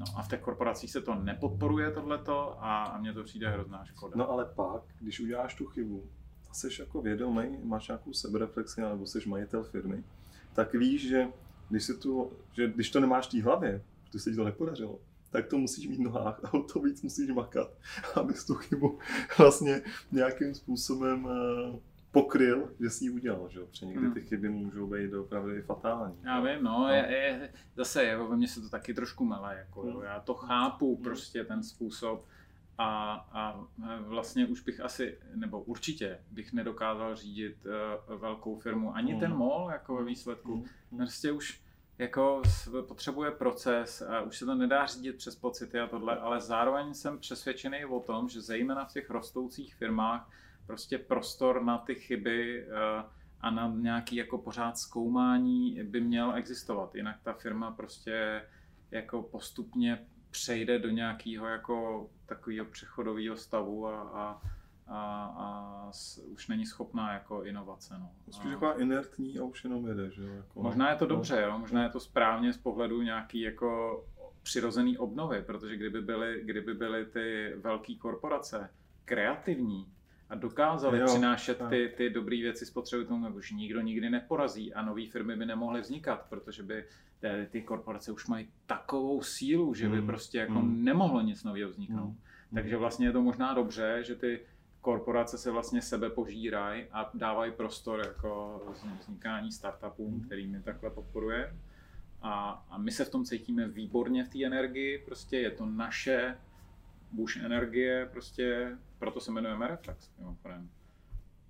[0.00, 3.84] No a v těch korporacích se to nepodporuje tohleto a, a mně to přijde hrozná
[3.84, 4.12] škoda.
[4.16, 6.10] No ale pak, když uděláš tu chybu,
[6.54, 10.04] jsi jako vědomý, máš nějakou sebereflexi nebo jsi majitel firmy,
[10.52, 11.28] tak víš, že
[11.70, 14.98] když, si tu, že když to nemáš v té hlavě, protože se ti to nepodařilo,
[15.30, 17.70] tak to musíš mít nohách a o to víc musíš makat,
[18.14, 18.98] abys tu chybu
[19.38, 21.78] vlastně nějakým způsobem uh,
[22.10, 23.66] pokryl, že jsi ji udělal, že jo?
[23.66, 24.14] Protože někdy Hmm.
[24.14, 26.16] ty chyby můžou být opravdu i fatální.
[26.24, 29.82] Já vím, no, je, je, zase jako ve mně se to taky trošku mele, jako.
[29.82, 30.02] Hmm.
[30.02, 32.26] já to chápu prostě ten způsob
[32.78, 33.64] a, a
[34.00, 37.66] vlastně už bych asi, nebo určitě bych nedokázal řídit
[38.08, 39.20] uh, velkou firmu, ani Hmm.
[39.20, 40.54] ten mol jako ve výsledku,
[40.90, 41.64] Mm, prostě už
[41.98, 42.42] jako
[42.88, 47.18] potřebuje proces a už se to nedá řídit přes pocity a tohle, ale zároveň jsem
[47.18, 50.30] přesvědčený o tom, že zejména v těch rostoucích firmách
[50.66, 53.04] prostě prostor na ty chyby eh,
[53.40, 56.94] a na nějaký jako pořád zkoumání by měl existovat.
[56.94, 58.42] Jinak ta firma prostě
[58.90, 64.42] jako postupně přejde do nějakého jako takového přechodového stavu a, a,
[64.86, 67.98] a, a s, už není schopná jako inovace.
[67.98, 68.10] No.
[68.30, 70.34] Spíš taková inertní a už jenom jede, že jo?
[70.34, 71.08] Jako, Možná je to no.
[71.08, 71.58] dobře, jo?
[71.58, 74.04] možná je to správně z pohledu nějaký jako
[74.42, 78.70] přirozený obnovy, protože kdyby byly, kdyby byly ty velké korporace
[79.04, 79.92] kreativní
[80.30, 81.70] a dokázaly Jo, přinášet tak.
[81.70, 85.80] ty, ty dobré věci spotřebitelům, tak už nikdo nikdy neporazí a nové firmy by nemohly
[85.80, 86.84] vznikat, protože by
[87.20, 90.84] ty, ty korporace už mají takovou sílu, že by Hmm, prostě jako hmm.
[90.84, 92.08] nemohlo nic nového vzniknout.
[92.08, 92.18] Mm,
[92.54, 94.40] Takže vlastně je to možná dobře, že ty
[94.80, 98.62] korporace se vlastně sebe požírají a dávají prostor jako
[99.00, 101.56] vznikání startupům, kterými takhle podporuje.
[102.22, 106.36] A, a my se v tom cítíme výborně v té energii, prostě je to naše
[107.14, 110.70] buš energie, prostě proto se jmenujeme Reflex, mimochodem.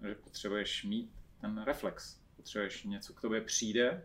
[0.09, 4.05] Že potřebuješ mít ten reflex, potřebuješ něco k tobě přijde,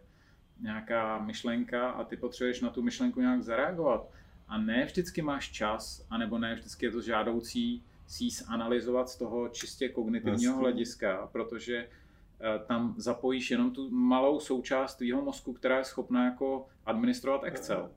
[0.60, 4.10] nějaká myšlenka a ty potřebuješ na tu myšlenku nějak zareagovat.
[4.48, 9.16] A ne vždycky máš čas, anebo ne vždycky je to žádoucí si ji zanalizovat z
[9.16, 10.62] toho čistě kognitivního Jasně.
[10.62, 16.68] hlediska, protože eh, tam zapojíš jenom tu malou součást tvýho mozku, která je schopná jako
[16.86, 17.92] administrovat Excel.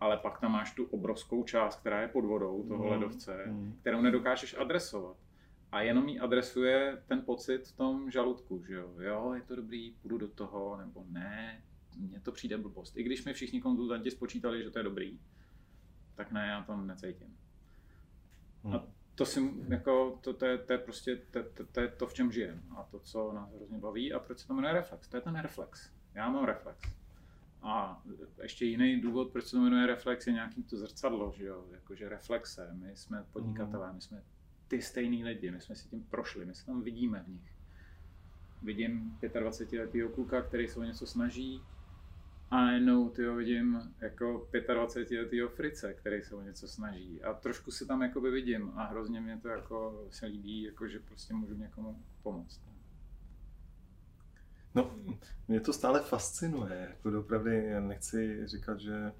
[0.00, 3.76] Ale pak tam máš tu obrovskou část, která je pod vodou toho Mm, ledovce, mm.
[3.80, 5.16] kterou nedokážeš adresovat.
[5.72, 9.90] A jenom jí adresuje ten pocit v tom žaludku, že jo, jo, je to dobrý,
[10.02, 11.62] půjdu do toho, nebo ne,
[11.96, 12.96] mně to přijde blbost.
[12.96, 15.20] I když mi všichni konzultanti spočítali, že to je dobrý,
[16.14, 17.36] tak ne, já to necítím.
[18.64, 18.74] Hmm.
[18.74, 22.06] A to si jako, to, to, je, to je prostě, to, to, to, je to,
[22.06, 25.08] v čem žijeme a to, co nás hrozně baví a proč se to jmenuje reflex.
[25.08, 25.90] To je ten reflex.
[26.14, 26.97] Já mám reflex.
[27.62, 28.02] A
[28.42, 32.08] ještě jiný důvod, proč se to jmenuje reflex, je nějaký to zrcadlo, že jo, jakože
[32.08, 32.70] reflexe.
[32.72, 34.22] My jsme podnikatelé, my jsme
[34.68, 37.52] ty stejný lidi, my jsme si tím prošli, my se tam vidíme v nich.
[38.62, 41.62] Vidím 25 letého kluka, který se o něco snaží,
[42.50, 47.22] a najednou tyho vidím jako 25 letého frice, který se o něco snaží.
[47.22, 50.98] A trošku se tam jakoby vidím a hrozně mě to jako se líbí, jako že
[50.98, 52.60] prostě můžu někomu pomoct.
[54.78, 54.90] No,
[55.48, 59.12] mě to stále fascinuje, jako dopravdy, já nechci říkat, že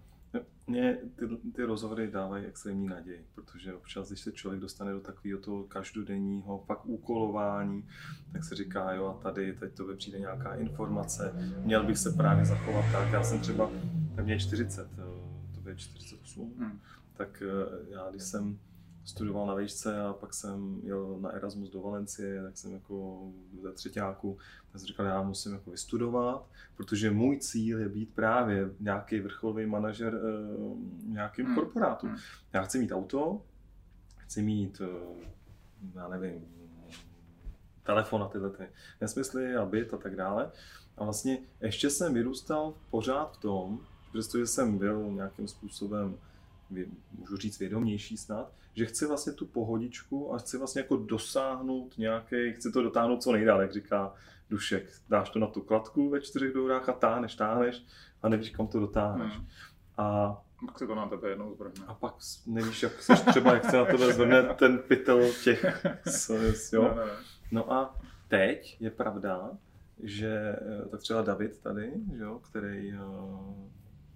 [0.66, 5.40] mě ty, ty rozhovory dávají extrémní naději, protože občas, když se člověk dostane do takového
[5.40, 7.88] toho každodenního pak úkolování,
[8.32, 11.32] tak se říká, jo a tady, teď to přijde nějaká informace,
[11.64, 13.70] měl bych se právě zachovat tak, já jsem třeba,
[14.22, 16.80] mě je 40, eh, to je 48, Hmm.
[17.16, 18.58] tak eh, já když jsem
[19.08, 23.28] studoval na výšce a pak jsem jel na Erasmus do Valencie, tak jsem jako
[23.62, 24.38] ze třetíku,
[24.72, 29.66] tak jsem říkal, já musím jako vystudovat, protože můj cíl je být právě nějaký vrcholový
[29.66, 31.54] manažer uh, nějakým Hmm.
[31.54, 32.06] korporátu.
[32.06, 32.16] Hmm.
[32.52, 33.42] Já chci mít auto,
[34.16, 35.22] chci mít, uh,
[35.94, 36.44] já nevím,
[37.82, 38.68] telefon a tyhle ty
[39.00, 40.50] nesmysly a byt a tak dále.
[40.96, 43.80] A vlastně ještě jsem vyrůstal pořád v tom,
[44.12, 46.18] přestože jsem byl nějakým způsobem,
[47.12, 52.52] můžu říct vědomější snad, že chci vlastně tu pohodičku a chci vlastně jako dosáhnout nějaký,
[52.52, 54.14] chci to dotáhnout co nejdál, jak říká
[54.50, 54.90] Dušek.
[55.08, 57.84] Dáš to na tu kladku ve čtyřech dourách a táhneš, táhneš
[58.22, 59.32] a nevíš, kam to dotáhneš.
[59.32, 59.46] Hmm.
[59.96, 61.86] A Pak se to na tebe jednou zvrhne.
[61.86, 62.14] a pak
[62.46, 66.82] nevíš, jak seš třeba, jak se na tebe zvrne ten pytel těch, s, s, jo.
[66.82, 67.12] Ne, ne, ne.
[67.50, 67.96] No a
[68.28, 69.50] teď je pravda,
[70.02, 72.98] že eh, tak třeba David tady, že jo, který eh,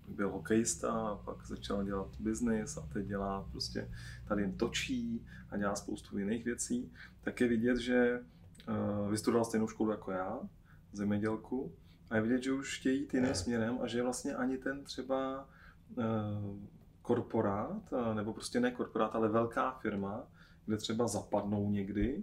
[0.09, 3.91] byl hokejista a pak začal dělat biznis a teď dělá prostě
[4.29, 8.21] tady jen točí a dělá spoustu jiných věcí, tak je vidět, že
[8.69, 10.41] eh, vystudoval stejnou školu jako já,
[10.93, 11.73] zemědělku,
[12.11, 15.49] a je vidět, že už chtějí jít jiným směrem a že vlastně ani ten třeba
[15.99, 16.03] eh,
[17.03, 20.25] korporát, eh, nebo prostě ne korporát, ale velká firma,
[20.67, 22.23] kde třeba zapadnou někdy,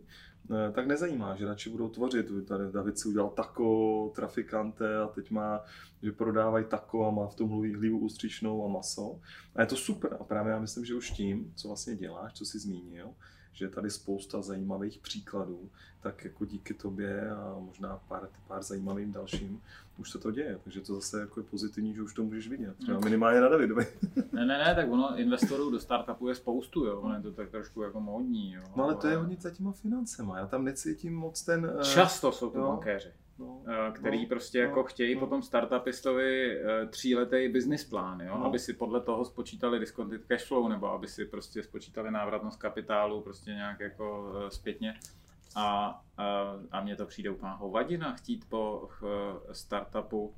[0.71, 2.25] tak nezajímá, že radši budou tvořit.
[2.47, 5.61] Tady David si udělal tako, trafikante a teď má,
[6.03, 9.19] že prodávají tako a má v tom hlí- hlívu ústřičnou a maso.
[9.55, 10.17] A je to super.
[10.19, 13.09] A právě já myslím, že už tím, co vlastně děláš, co jsi zmínil,
[13.59, 15.69] že je tady spousta zajímavých příkladů,
[16.01, 19.61] tak jako díky tobě a možná pár, pár zajímavým dalším
[19.97, 22.75] už se to děje, takže to zase jako je pozitivní, že už to můžeš vidět,
[22.77, 23.87] třeba minimálně na Davidovi.
[24.31, 27.49] ne, ne, ne, tak ono investorů do startupu je spoustu, jo, ono je to tak
[27.49, 28.63] trošku jako módní, jo.
[28.75, 31.71] No ale to je hodně za těma financema, já tam necítím moc ten...
[31.75, 31.81] Uh...
[31.81, 33.09] Často jsou to bankéři.
[33.39, 35.19] No, eh, který no, prostě jako no, chtějí no.
[35.19, 38.37] potom startupistovi eh, tříletý business plán, jo?
[38.37, 38.45] No.
[38.45, 43.21] aby si podle toho spočítali discounted cash flow, nebo aby si prostě spočítali návratnost kapitálu
[43.21, 44.93] prostě nějak jako zpětně.
[45.55, 48.89] A, a, a mně to přijde úplná hovadina chtít po
[49.51, 50.33] startupu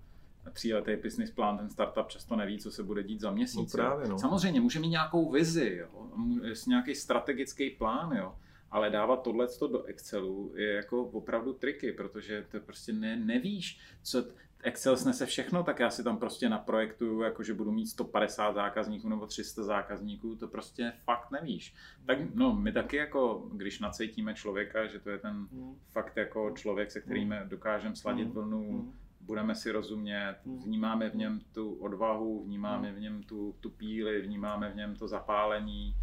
[0.54, 3.74] tříletý business plán, ten startup často neví, co se bude dít za měsíc.
[3.74, 4.20] No právě, no.
[4.20, 6.12] Samozřejmě může mít nějakou vizi, jo?
[6.68, 8.36] nějaký strategický plán, jo?
[8.72, 14.24] Ale dávat tohle do Excelu je jako opravdu triky, protože to prostě ne, nevíš, co
[14.64, 19.10] Excel snese všechno, tak já si tam prostě naprojektuju, jako že budu mít 150 zákazníků
[19.10, 21.76] nebo 300 zákazníků, to prostě fakt nevíš.
[22.06, 25.76] Tak no, my taky jako, když nacítíme člověka, že to je ten mm.
[25.92, 27.50] fakt jako člověk, se kterým mm.
[27.50, 28.34] dokážeme sladit mm.
[28.34, 28.94] vlnu, mm.
[29.22, 30.64] budeme si rozumět, mm.
[30.64, 32.96] vnímáme v něm tu odvahu, vnímáme mm.
[32.96, 35.96] v něm tu, tu píli, vnímáme v něm to zapálení,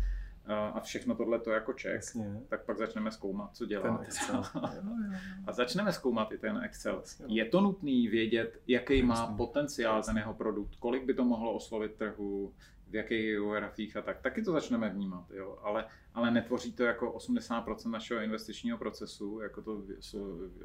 [0.49, 2.41] a všechno tohle to jako ček, Jasně.
[2.49, 3.83] tak pak začneme zkoumat, co dělá.
[3.83, 4.43] Ten Excel.
[5.47, 7.03] a začneme zkoumat i ten Excel.
[7.27, 11.95] Je to nutný vědět, jaký má potenciál ten jeho produkt, kolik by to mohlo oslovit
[11.95, 12.53] trhu,
[12.91, 14.21] v jakých geografiích a tak.
[14.21, 15.59] Taky to začneme vnímat, jo.
[15.63, 15.85] Ale,
[16.15, 19.83] ale netvoří to jako 80% našeho investičního procesu, jako to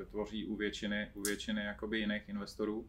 [0.10, 2.88] tvoří u většiny, u většiny jakoby jiných investorů.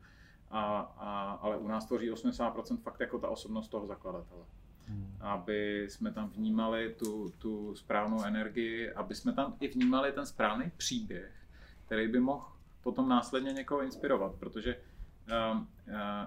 [0.51, 4.45] A, a, ale u nás tvoří 80% fakt jako ta osobnost toho zakladatele.
[4.89, 5.17] Hmm.
[5.21, 10.73] aby jsme tam vnímali tu, tu správnou energii, aby jsme tam i vnímali ten správný
[10.77, 11.33] příběh,
[11.87, 12.45] který by mohl
[12.83, 15.65] potom následně někoho inspirovat, protože uh, uh,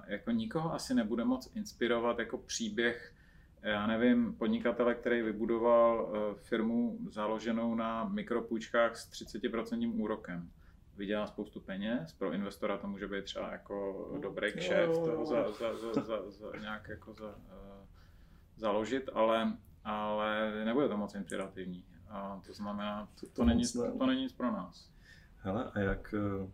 [0.08, 3.14] jako nikoho asi nebude moc inspirovat jako příběh,
[3.62, 10.52] já nevím, podnikatele, který vybudoval uh, firmu založenou na mikropůjčkách s 30% úrokem
[10.98, 16.02] vydělá spoustu peněz, pro investora to může být třeba jako dobrý kšeft za, za, za,
[16.02, 17.36] za, za nějak jako za,
[18.58, 21.84] založit, ale, ale nebude to moc inspirativní.
[22.10, 24.90] A to znamená, to, to, to, není, to, to není nic pro nás.
[25.38, 26.52] Hele, a jak, eh,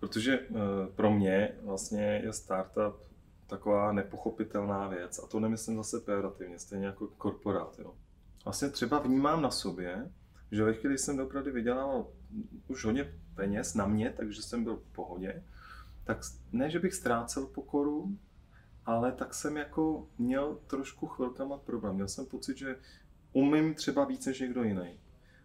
[0.00, 0.54] protože eh,
[0.94, 3.10] pro mě vlastně je startup
[3.46, 7.78] taková nepochopitelná věc a to nemyslím zase pejorativně, stejně jako korporát.
[7.78, 7.94] Jo.
[8.44, 10.10] Vlastně třeba vnímám na sobě,
[10.52, 12.06] že ve chvíli, jsem opravdu vydělával
[12.68, 15.44] už hodně peněz na mě, takže jsem byl v pohodě,
[16.04, 16.18] tak
[16.52, 18.18] ne, že bych ztrácel pokoru,
[18.90, 21.94] ale tak jsem jako měl trošku chvilkama problém.
[21.94, 22.76] Měl jsem pocit, že
[23.32, 24.90] umím třeba víc než někdo jiný.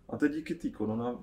[0.10, 1.20] A teď díky té korona,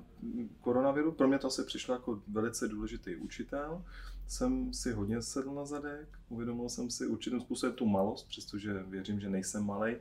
[0.61, 3.85] koronaviru, pro mě to asi přišlo jako velice důležitý učitel,
[4.29, 9.21] jsem si hodně sedl na zadek, uvědomil jsem si určitým způsobem tu malost, přestože věřím,
[9.21, 9.97] že nejsem malý,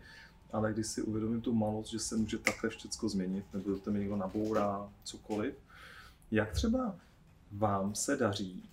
[0.52, 4.00] ale když si uvědomím tu malost, že se může takhle všechno změnit, nebo to mi
[4.00, 5.56] někdo nabourá, cokoliv,
[6.32, 6.96] jak třeba
[7.52, 8.70] vám se daří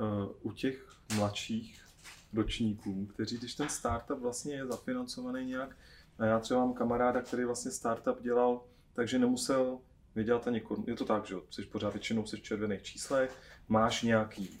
[0.00, 0.06] uh,
[0.42, 1.89] u těch mladších
[2.32, 5.76] ročníků, kteří, když ten startup vlastně je zafinancovaný nějak,
[6.18, 9.78] a já třeba mám kamaráda, který vlastně startup dělal, takže nemusel
[10.14, 10.84] vydělat ani korun.
[10.88, 14.58] Je to tak, že jsi pořád většinou jsi v červených číslech, máš nějaký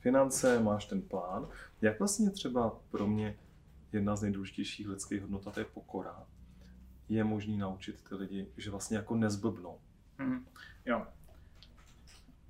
[0.00, 1.48] finance, máš ten plán.
[1.80, 3.38] Jak vlastně třeba pro mě
[3.92, 6.26] jedna z nejdůležitějších lidských hodnot, a to je pokora,
[7.08, 9.80] je možný naučit ty lidi, že vlastně jako nezblbnou.
[10.18, 10.46] Mm,
[10.86, 11.06] jo.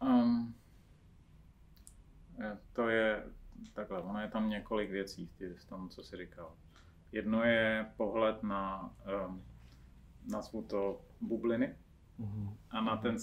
[0.02, 0.54] Um,
[2.72, 3.24] to je,
[3.72, 6.52] takhle, ono je tam několik věcí v tom, co jsi říkal.
[7.12, 8.94] Jedno je pohled na,
[9.26, 9.44] um,
[10.30, 11.74] nazvu to, bubliny
[12.20, 12.56] mm-hmm.
[12.70, 13.16] a na ten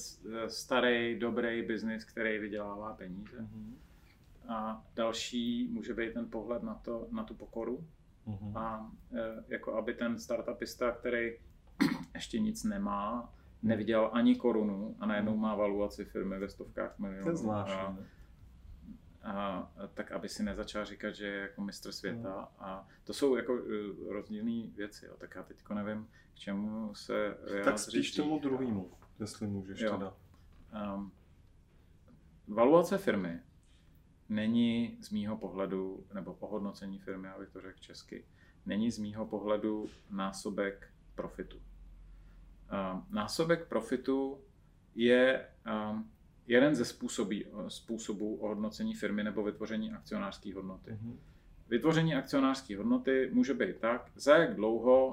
[0.48, 3.38] starý, dobrý biznis, který vydělává peníze.
[3.40, 3.74] Mm-hmm.
[4.48, 7.88] A další může být ten pohled na, to, na tu pokoru.
[8.28, 8.58] Mm-hmm.
[8.58, 11.32] A e, jako aby ten startupista, který
[12.14, 17.24] ještě nic nemá, neviděl ani korunu a najednou má valuaci firmy ve stovkách milionů.
[17.24, 18.06] To je zvláštní
[19.26, 22.40] a, tak aby si nezačal říkat, že je jako mistr světa.
[22.40, 22.64] Mm.
[22.66, 23.60] A to jsou jako uh,
[24.10, 25.06] rozdílné věci.
[25.06, 25.16] Jo.
[25.18, 29.92] Tak já teď nevím, k čemu se Tak spíš tomu druhému, jestli můžeš jo.
[29.92, 30.14] teda.
[30.96, 31.12] Um,
[32.48, 33.42] valuace firmy
[34.30, 38.26] není z mýho pohledu, nebo ohodnocení firmy, abych to řekl česky,
[38.66, 41.58] není z mýho pohledu násobek profitu.
[41.58, 44.42] Um, násobek profitu
[44.96, 45.48] je
[45.90, 46.12] um,
[46.48, 50.92] jeden ze způsobí, způsobů ohodnocení firmy nebo vytvoření akcionářské hodnoty.
[50.92, 51.16] Mm-hmm.
[51.70, 55.08] Vytvoření akcionářské hodnoty může být tak, za jak dlouho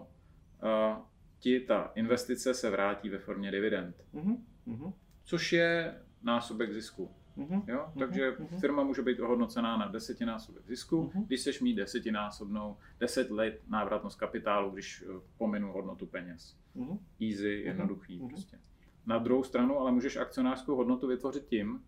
[0.63, 1.03] uh,
[1.39, 4.05] ti ta investice se vrátí ve formě dividend.
[4.15, 4.93] Mm-hmm.
[5.25, 7.11] Což je násobek zisku.
[7.37, 7.63] Mm-hmm.
[7.69, 7.93] Jo?
[7.99, 8.61] Takže mm-hmm.
[8.61, 11.27] firma může být ohodnocená na desetinásobek zisku, mm-hmm.
[11.27, 16.57] když seš mít desetinásobnou, deset let návratnost kapitálu, když eh, pominu hodnotu peněz.
[16.77, 16.99] Mm-hmm.
[17.21, 18.29] Easy, jednoduchý mm-hmm.
[18.29, 18.59] prostě.
[19.07, 21.85] Na druhou stranu ale můžeš akcionářskou hodnotu vytvořit tím,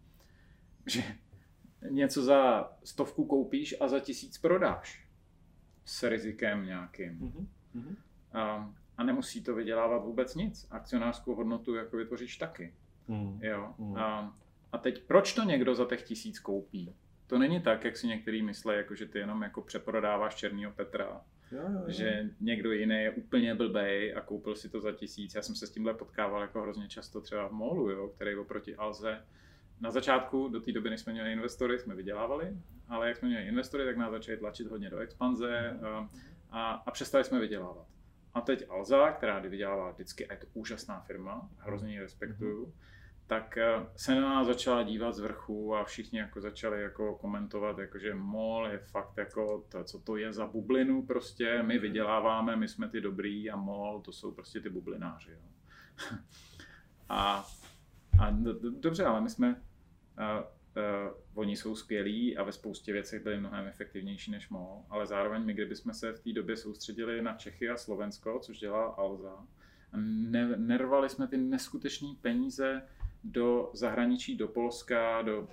[0.87, 1.03] že
[1.91, 5.07] něco za stovku koupíš a za tisíc prodáš
[5.85, 7.19] s rizikem nějakým.
[7.75, 7.97] Mm-hmm.
[8.33, 10.67] A, a nemusí to vydělávat vůbec nic.
[10.71, 12.75] Akcionářskou hodnotu jako vytvoříš taky.
[13.09, 13.39] Mm.
[13.43, 13.75] Jo.
[13.79, 13.97] Mm.
[13.97, 14.37] A,
[14.73, 16.95] a teď proč to někdo za těch tisíc koupí?
[17.27, 21.21] To není tak, jak si některý myslí, jako že ty jenom jako přeprodáváš černýho Petra.
[21.53, 21.85] Jo, jo, jo.
[21.87, 25.35] Že někdo jiný je úplně blbej a koupil si to za tisíc.
[25.35, 28.77] Já jsem se s tímhle potkával jako hrozně často třeba v Molu, jo, který oproti
[28.77, 29.25] Alze
[29.81, 32.57] na začátku, do té doby, než jsme měli investory, jsme vydělávali,
[32.89, 36.11] ale jak jsme měli investory, tak nás začali tlačit hodně do expanze a,
[36.51, 37.87] a, a přestali jsme vydělávat.
[38.35, 42.94] A teď Alza, která vydělává vždycky, a je to úžasná firma, hrozně ji respektuju, mm-hmm
[43.27, 47.79] tak eh, se na nás začala dívat z vrchu a všichni jako začali jako komentovat,
[47.79, 52.57] jako že MOL je fakt jako, to, co to je za bublinu prostě, my vyděláváme,
[52.57, 55.31] my jsme ty dobrý a MOL to jsou prostě ty bublináři.
[55.31, 55.39] Jo.
[57.09, 57.47] a,
[58.21, 58.31] a
[58.81, 63.67] dobře, ale my jsme, uh, uh, oni jsou skvělí a ve spoustě věcech byli mnohem
[63.67, 67.77] efektivnější než MOL, ale zároveň my, kdybychom se v té době soustředili na Čechy a
[67.77, 69.47] Slovensko, což dělá Alza,
[69.97, 72.83] ne, nervali jsme ty neskutečné peníze
[73.25, 75.49] do zahraničí, do Polska, do,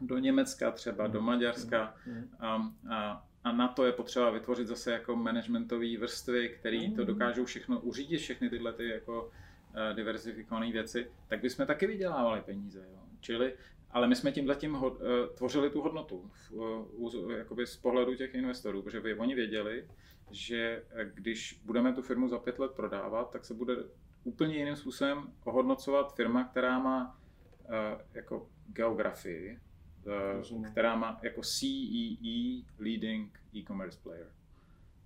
[0.00, 1.94] do Německa třeba, do Maďarska
[2.40, 7.44] a, a, a na to je potřeba vytvořit zase jako managementové vrstvy, které to dokážou
[7.44, 12.86] všechno uřídit, všechny tyhle ty jako uh, diverzifikované věci, tak bychom taky vydělávali peníze.
[12.92, 12.98] Jo.
[13.20, 13.54] Čili,
[13.90, 14.98] ale my jsme tímhle tím uh,
[15.34, 19.88] tvořili tu hodnotu uh, uh, jakoby z pohledu těch investorů, protože vy, oni věděli,
[20.30, 20.82] že
[21.14, 23.76] když budeme tu firmu za pět let prodávat, tak se bude
[24.26, 27.18] úplně jiným způsobem ohodnocovat firma, která má
[27.64, 27.74] uh,
[28.14, 29.60] jako geografii,
[30.50, 34.30] uh, která má jako CEE e, Leading E-commerce Player.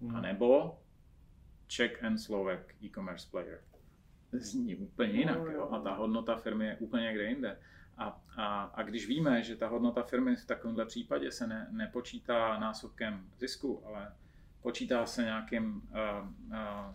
[0.00, 0.16] Hmm.
[0.16, 0.78] A nebo
[1.66, 3.60] Czech and Slovak E-commerce Player.
[4.32, 5.68] Zní úplně jinak, no, jo?
[5.70, 7.58] a ta hodnota firmy je úplně někde jinde.
[7.96, 12.58] A, a, a když víme, že ta hodnota firmy v takovémhle případě se ne, nepočítá
[12.58, 14.12] násobkem zisku, ale
[14.62, 16.94] počítá se nějakým uh, uh,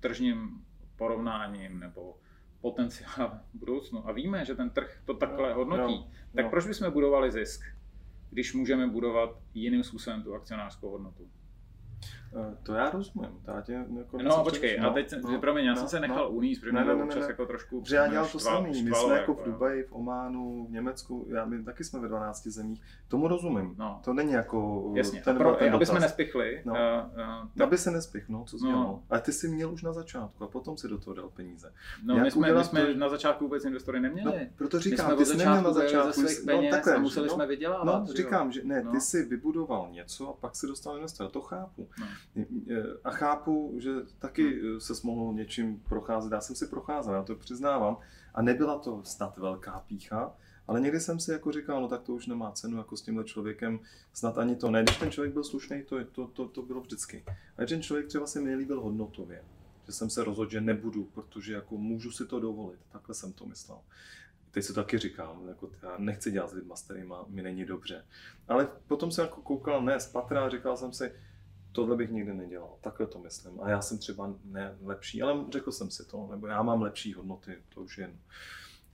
[0.00, 0.64] tržním
[1.02, 2.16] porovnáním nebo
[2.60, 6.50] potenciál v budoucnu a víme, že ten trh to takhle hodnotí, no, tak no.
[6.50, 7.64] proč bychom budovali zisk,
[8.30, 11.30] když můžeme budovat jiným způsobem tu akcionářskou hodnotu?
[12.34, 13.30] Eh, to já rozumím.
[13.44, 16.00] To já tě jako no počkej, no, a teď, no, promiň, já no, jsem se
[16.00, 18.82] nechal no, uníst, protože ne, ne, ne, ne, jako trošku Protože já dělal to samý,
[18.82, 22.46] my jsme jako v Dubaji, v Ománu, v Německu, já, my taky jsme ve 12
[22.46, 23.74] zemích, tomu rozumím.
[23.78, 24.00] No.
[24.04, 26.62] To není jako Jasně, ten, pro, ten aby jsme nespichli.
[26.64, 26.72] No.
[26.72, 26.78] Uh,
[27.56, 29.02] uh, aby se nespich, no, co jsi no.
[29.10, 31.72] Ale ty jsi měl už na začátku a potom si do toho dal peníze.
[32.04, 32.98] No, my jsme, my jsme to...
[32.98, 34.38] na začátku vůbec investory neměli.
[34.40, 36.20] No, proto říkám, ty jsi neměl na začátku.
[36.46, 38.08] No, takhle, museli jsme vydělávat.
[38.08, 41.88] No, říkám, že ne, ty jsi vybudoval něco a pak si dostal investora, to chápu
[43.04, 44.80] a chápu, že taky hmm.
[44.80, 46.32] se mohl něčím procházet.
[46.32, 47.96] Já jsem si procházel, já to přiznávám.
[48.34, 50.36] A nebyla to snad velká pícha,
[50.68, 53.24] ale někdy jsem si jako říkal, no tak to už nemá cenu jako s tímhle
[53.24, 53.80] člověkem,
[54.12, 54.82] snad ani to ne.
[54.82, 57.24] Když ten člověk byl slušný, to, to, to, to bylo vždycky.
[57.58, 59.44] A ten člověk třeba se mi nelíbil hodnotově.
[59.86, 62.80] Že jsem se rozhodl, že nebudu, protože jako můžu si to dovolit.
[62.92, 63.78] Takhle jsem to myslel.
[64.50, 67.64] Teď si to taky říkám, jako já nechci dělat s lidma, s kterými mi není
[67.64, 68.04] dobře.
[68.48, 71.12] Ale potom jsem jako koukal ne z patra říkal jsem si,
[71.72, 73.60] tohle bych nikdy nedělal, takhle to myslím.
[73.60, 77.14] A já jsem třeba ne lepší, ale řekl jsem si to, nebo já mám lepší
[77.14, 78.18] hodnoty, to už jen.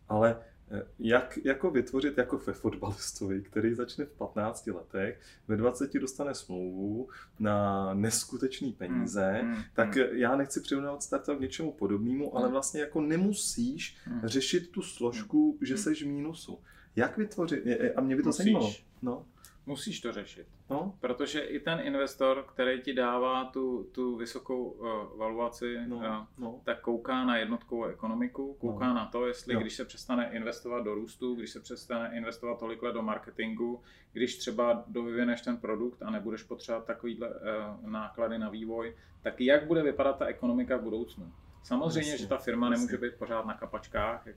[0.09, 5.95] Ale eh, jak jako vytvořit jako ve fotbalistovi, který začne v 15 letech, ve 20
[5.95, 10.03] dostane smlouvu na neskutečné peníze, mm, mm, tak mm.
[10.13, 12.53] já nechci přirovnávat startup k něčemu podobnému, ale hmm.
[12.53, 14.21] vlastně jako nemusíš mm.
[14.25, 15.67] řešit tu složku, mm.
[15.67, 15.83] že hmm.
[15.83, 16.59] seš v mínusu.
[16.97, 17.65] Jak vytvořit,
[17.97, 18.75] a mě by to zajímalo.
[19.03, 19.27] No.
[19.69, 20.47] Musíš to řešit.
[20.71, 20.95] No.
[21.01, 26.03] Protože i ten investor, který ti dává tu, tu vysokou uh, valuaci, no, uh,
[26.39, 26.61] no.
[26.65, 28.95] tak kouká na jednotkovou ekonomiku, kouká no.
[28.95, 29.61] na to, jestli no.
[29.61, 34.85] když se přestane investovat do růstu, když se přestane investovat tolik do marketingu, když třeba
[34.87, 40.19] dovyvineš ten produkt a nebudeš potřebovat takovýhle uh, náklady na vývoj, tak jak bude vypadat
[40.19, 41.33] ta ekonomika v budoucnu.
[41.63, 42.77] Samozřejmě, jasně, že ta firma jasně.
[42.77, 44.37] nemůže být pořád na kapačkách, jak,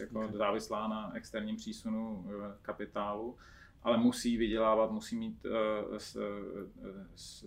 [0.00, 0.36] jako okay.
[0.36, 2.26] závislá na externím přísunu
[2.62, 3.36] kapitálu,
[3.82, 6.22] ale musí vydělávat, musí mít uh, s, uh,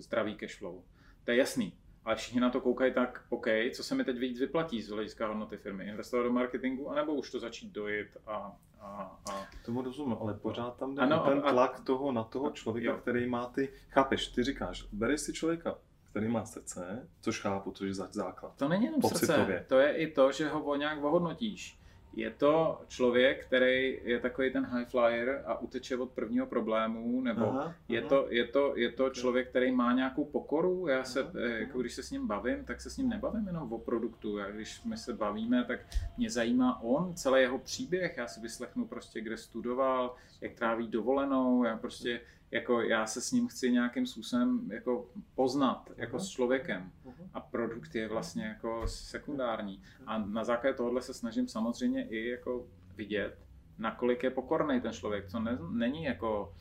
[0.01, 0.83] zdravý cash flow.
[1.23, 1.73] To je jasný.
[2.05, 5.27] Ale všichni na to koukají tak, OK, co se mi teď víc vyplatí z hlediska
[5.27, 5.85] hodnoty firmy?
[5.85, 8.57] Investovat do marketingu, anebo už to začít dojít a...
[8.79, 9.47] a, a...
[9.65, 12.97] Tomu rozumím, ale pořád tam jde ano, ten tlak a, toho na toho člověka, jo.
[12.97, 13.69] který má ty...
[13.89, 15.77] Chápeš, ty říkáš, bereš si člověka,
[16.09, 18.55] který má srdce, což chápu, což je základ.
[18.57, 19.45] To není jenom Pocitově.
[19.45, 21.80] srdce, to je i to, že ho nějak ohodnotíš
[22.13, 27.49] je to člověk, který je takový ten high flyer a uteče od prvního problému, nebo
[27.49, 28.09] Aha, je, aha.
[28.09, 30.87] to, je, to, je to člověk, který má nějakou pokoru.
[30.87, 33.47] Já se, Aha, eh, jako když se s ním bavím, tak se s ním nebavím
[33.47, 34.37] jenom o produktu.
[34.37, 35.79] Já, když my se bavíme, tak
[36.17, 38.17] mě zajímá on, celý jeho příběh.
[38.17, 41.63] Já si vyslechnu prostě, kde studoval, jak tráví dovolenou.
[41.63, 42.21] Já prostě,
[42.51, 46.25] jako já se s ním chci nějakým způsobem jako poznat, jako Aha.
[46.25, 47.15] s člověkem Aha.
[47.33, 49.81] a produkt je vlastně jako sekundární.
[50.05, 53.37] A na základě tohohle se snažím samozřejmě i jako vidět,
[53.77, 55.31] nakolik je pokorný ten člověk.
[55.31, 56.53] To ne, není jako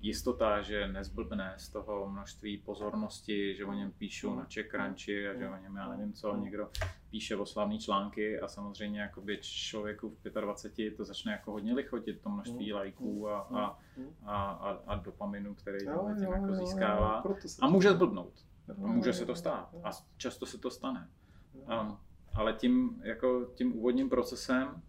[0.00, 5.48] jistota, že nezblbne z toho množství pozornosti, že o něm píšou na CheckCrunchy a že
[5.48, 6.70] o něm, já nevím co, někdo
[7.10, 12.20] píše o slavné články a samozřejmě jakoby člověku v 25 to začne jako hodně lichotit,
[12.20, 13.78] to množství lajků a, a,
[14.24, 17.22] a, a, a dopaminu, který Jo, tím jako získává.
[17.60, 18.32] A může zblbnout.
[18.84, 19.74] A může se to stát.
[19.84, 21.08] A často se to stane.
[21.54, 21.98] Um,
[22.34, 24.82] ale tím, jako tím úvodním procesem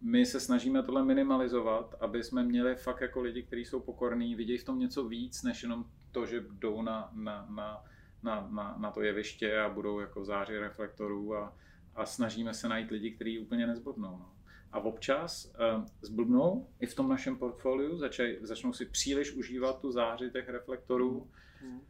[0.00, 4.58] my se snažíme tohle minimalizovat, aby jsme měli fakt jako lidi, kteří jsou pokorní, vidějí
[4.58, 7.84] v tom něco víc, než jenom to, že jdou na, na, na,
[8.22, 11.56] na, na, na to jeviště a budou jako v záři reflektorů a,
[11.94, 14.10] a snažíme se najít lidi, kteří úplně nezblbnou.
[14.18, 14.32] No.
[14.72, 19.92] A občas uh, zblbnou i v tom našem portfoliu, začaj, začnou si příliš užívat tu
[19.92, 21.30] záři těch reflektorů,
[21.62, 21.80] Mhm.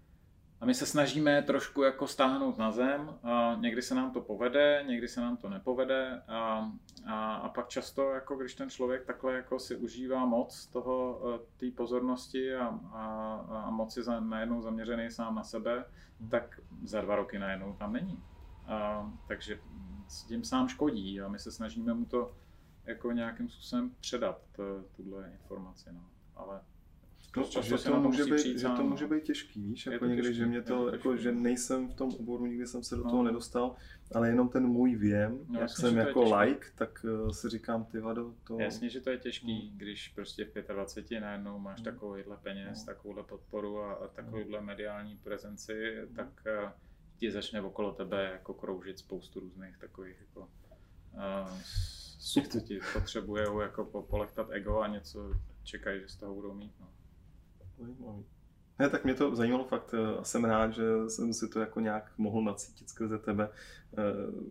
[0.61, 3.19] A my se snažíme trošku jako stáhnout na zem.
[3.23, 6.23] A někdy se nám to povede, někdy se nám to nepovede.
[6.29, 6.73] A,
[7.07, 11.39] a, a pak často, jako když ten člověk takhle jako si užívá moc toho, eh,
[11.57, 13.35] té pozornosti a, a,
[13.67, 15.85] a moc je za, najednou zaměřený sám na sebe,
[16.21, 16.31] Mhm.
[16.31, 18.23] tak za dva roky najednou tam není.
[18.67, 19.61] A, takže
[20.09, 22.33] s tím sám škodí a my se snažíme mu to
[22.85, 24.41] jako nějakým způsobem předat,
[24.97, 25.91] tuhle informaci.
[25.93, 26.01] No.
[26.37, 26.61] Ale
[27.37, 28.85] No, často že se to, na to může být, přijít že to no.
[28.85, 31.95] může být těžký, víš, jako to někdy, těžký, že mě to, jako, že nejsem v
[31.95, 33.11] tom oboru, nikdy jsem se do No.
[33.11, 33.77] toho nedostal,
[34.15, 36.39] ale jenom ten můj věm, No, jak jasně, jsem že jako těžký.
[36.39, 38.61] like, tak uh, si říkám, ty vado, to...
[38.61, 41.85] Jasně, že to je těžký, když prostě v 25 najednou máš Mm.
[41.85, 42.87] takovýhle peněz, Mm.
[42.87, 46.29] takovouhle podporu a, a takovouhle mediální prezenci, tak
[46.65, 46.71] uh,
[47.17, 50.41] ti začne okolo tebe jako kroužit spoustu různých takových jako
[51.15, 51.59] uh,
[52.19, 52.49] Supů.
[52.49, 56.73] co ti potřebují jako po, polechtat ego a něco čekají, že z toho budou mít.
[56.81, 56.89] No.
[57.79, 58.25] Zajímavý.
[58.79, 61.81] Ne, tak mě to zajímalo fakt eh, a jsem rád, že jsem si to jako
[61.81, 63.51] nějak mohl nacítit skrze tebe,
[63.99, 64.03] eh,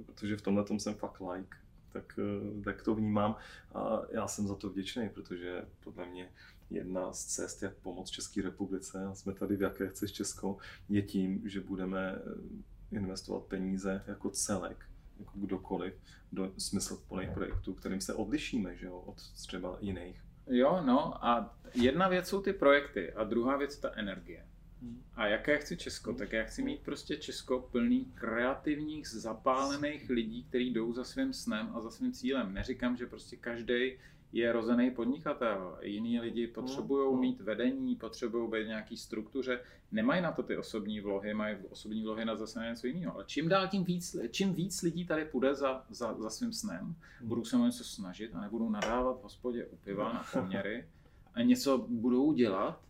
[0.05, 1.57] protože v tomhle tom jsem fakt like,
[1.93, 3.35] tak, eh, tak to vnímám
[3.75, 6.31] a já jsem za to vděčný, protože podle mě
[6.69, 10.57] jedna z cest, jak pomoct České republice, a jsme tady v jaké chceš Česko,
[10.89, 12.21] je tím, že budeme
[12.91, 14.85] investovat peníze jako celek,
[15.19, 15.93] jako kdokoliv,
[16.31, 20.26] do smysluplných projektů, kterým se odlišíme že jo, od třeba jiných.
[20.49, 24.45] Jo, no a jedna věc jsou ty projekty a druhá věc ta energie.
[25.15, 26.13] A jaké chci Česko?
[26.13, 31.71] Tak já chci mít prostě Česko plný kreativních, zapálených lidí, kteří jdou za svým snem
[31.73, 32.53] a za svým cílem.
[32.53, 33.97] Neříkám, že prostě každý
[34.31, 35.77] je rozený podnikatel.
[35.81, 39.59] Jiní lidi potřebují mít vedení, potřebují být v nějaký struktuře.
[39.91, 43.15] Nemají na to ty osobní vlohy, mají osobní vlohy na zase na něco jiného.
[43.15, 46.95] Ale čím dál tím víc, čím víc lidí tady půjde za, za, za svým snem,
[47.21, 50.87] budou se o něco snažit a nebudou nadávat v hospodě u piva na poměry
[51.33, 52.81] a něco budou dělat,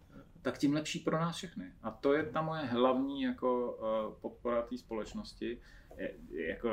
[0.42, 1.72] tak tím lepší pro nás všechny.
[1.84, 5.62] A to je ta moje hlavní jako uh, podpora té společnosti.
[5.98, 6.70] Je, jako,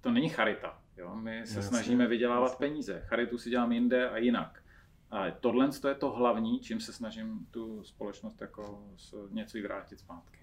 [0.00, 0.83] to není charita.
[0.96, 1.14] Jo?
[1.14, 2.66] My se Jasně, snažíme vydělávat jasně.
[2.66, 3.02] peníze.
[3.06, 4.62] Charitu si dělám jinde a jinak.
[5.10, 8.84] A tohle to je to hlavní, čím se snažím tu společnost jako
[9.30, 10.38] něco jí vrátit zpátky.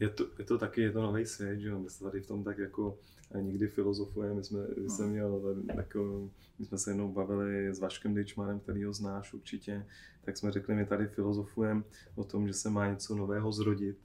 [0.00, 2.26] Je to, je to taky, je to nový svět, že jo, my se tady v
[2.26, 2.98] tom tak jako
[3.34, 7.80] eh, někdy filozofujeme, my jsme, my jsem měl, jako, my jsme se jednou bavili s
[7.80, 9.86] Vaškem Dejčmanem, který ho znáš určitě,
[10.24, 11.82] tak jsme řekli, my tady filozofujeme
[12.14, 13.98] o tom, že se má něco nového zrodit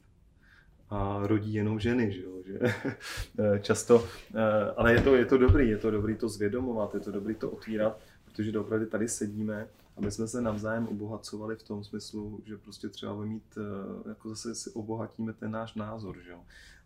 [0.90, 2.60] a rodí jenom ženy, že jo, že
[3.40, 4.06] eh, často,
[4.36, 7.36] eh, ale je to, je to dobrý, je to dobrý to zvědomovat, je to dobrý
[7.36, 9.68] to otvírat, protože doopravdy tady sedíme
[9.98, 14.30] a my jsme se navzájem obohacovali v tom smyslu, že prostě třeba mít, eh, jako
[14.30, 16.40] zase si obohatíme ten náš názor, že jo.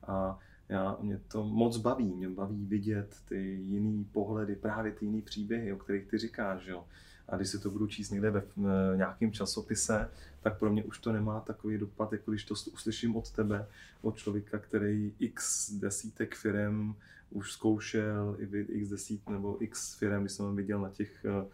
[0.07, 0.39] A
[0.69, 5.73] já, mě to moc baví, mě baví vidět ty jiný pohledy, právě ty jiný příběhy,
[5.73, 6.85] o kterých ty říkáš, že jo.
[7.29, 10.09] A když si to budu číst někde ve v nějakém časopise,
[10.41, 13.67] tak pro mě už to nemá takový dopad, jako když to uslyším od tebe,
[14.01, 16.95] od člověka, který x desítek firem
[17.31, 21.45] už zkoušel, i vy x desít nebo x firem, když jsem viděl na těch eh,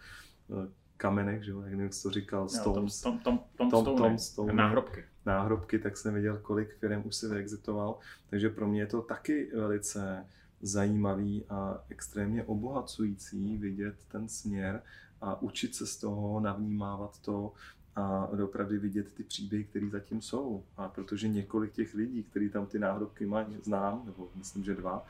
[0.64, 0.68] eh,
[0.98, 4.18] kamenech, že jo, jak nevím, co to říkal, Stones, Tom, tom, tom, Tom- Stone, Tom
[4.18, 4.54] Stone.
[4.54, 5.04] náhrobky.
[5.26, 8.00] náhrobky, tak jsem viděl, kolik firm už se vyexitoval.
[8.30, 10.26] Takže pro mě je to taky velice
[10.62, 14.82] zajímavý a extrémně obohacující vidět ten směr
[15.26, 17.54] a učit se z toho, navnímávat to
[17.96, 20.64] a opravdu vidět ty příběhy, které zatím jsou.
[20.78, 25.06] A protože několik těch lidí, kteří tam ty náhrobky mají, znám, nebo myslím, že dva,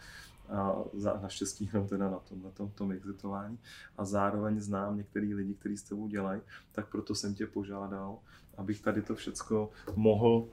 [0.49, 3.59] a za, naštěstí jenom teda na tom, na tom, tom exitování
[3.97, 6.41] a zároveň znám některý lidi, kteří s tebou dělají,
[6.71, 8.17] tak proto jsem tě požádal,
[8.57, 10.47] abych tady to všecko mohl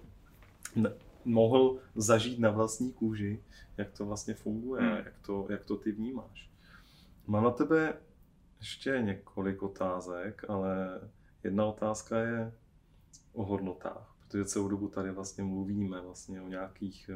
[1.25, 3.43] mohl zažít na vlastní kůži,
[3.77, 4.97] jak to vlastně funguje, hmm.
[4.97, 6.51] jak, to, jak to ty vnímáš.
[7.27, 7.95] Mám na tebe
[8.63, 11.01] ještě několik otázek, ale
[11.45, 12.53] jedna otázka je
[13.33, 17.11] o hodnotách, protože celou dobu tady vlastně mluvíme vlastně o nějakých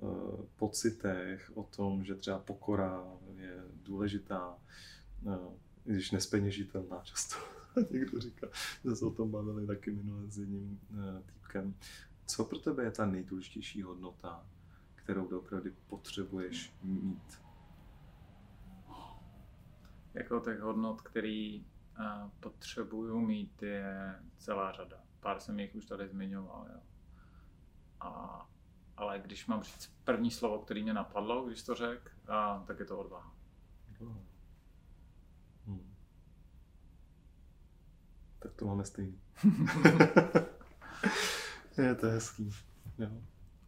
[0.00, 3.04] uh, pocitech, o tom, že třeba pokora
[3.36, 4.58] je důležitá,
[5.22, 5.36] uh,
[5.84, 7.36] když nespeněžitelná často.
[7.90, 8.46] Někdo říká,
[8.84, 10.80] že se o tom bavili taky minule s jedním
[11.26, 11.74] týpkem.
[12.26, 14.46] Co pro tebe je ta nejdůležitější hodnota,
[14.94, 17.41] kterou opravdu potřebuješ mít?
[20.14, 25.00] Jako těch hodnot, který uh, potřebuju mít, je celá řada.
[25.20, 26.66] Pár jsem jich už tady zmiňoval.
[26.72, 26.80] Jo.
[28.00, 28.46] A,
[28.96, 32.84] ale když mám říct první slovo, který mě napadlo, když to řekl, uh, tak je
[32.84, 33.32] to odvaha.
[35.66, 35.94] Hmm.
[38.38, 39.20] Tak to máme stejný.
[41.78, 42.50] je to hezký.
[42.98, 43.08] Jo.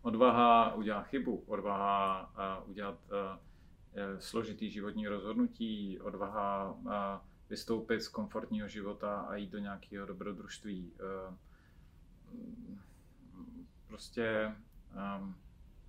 [0.02, 2.30] Odvaha udělat chybu, odvaha
[2.62, 3.38] uh, udělat uh,
[4.18, 6.76] složitý životní rozhodnutí, odvaha
[7.50, 10.92] vystoupit z komfortního života a jít do nějakého dobrodružství.
[10.92, 11.34] Uh,
[13.86, 14.54] prostě,
[15.18, 15.36] um,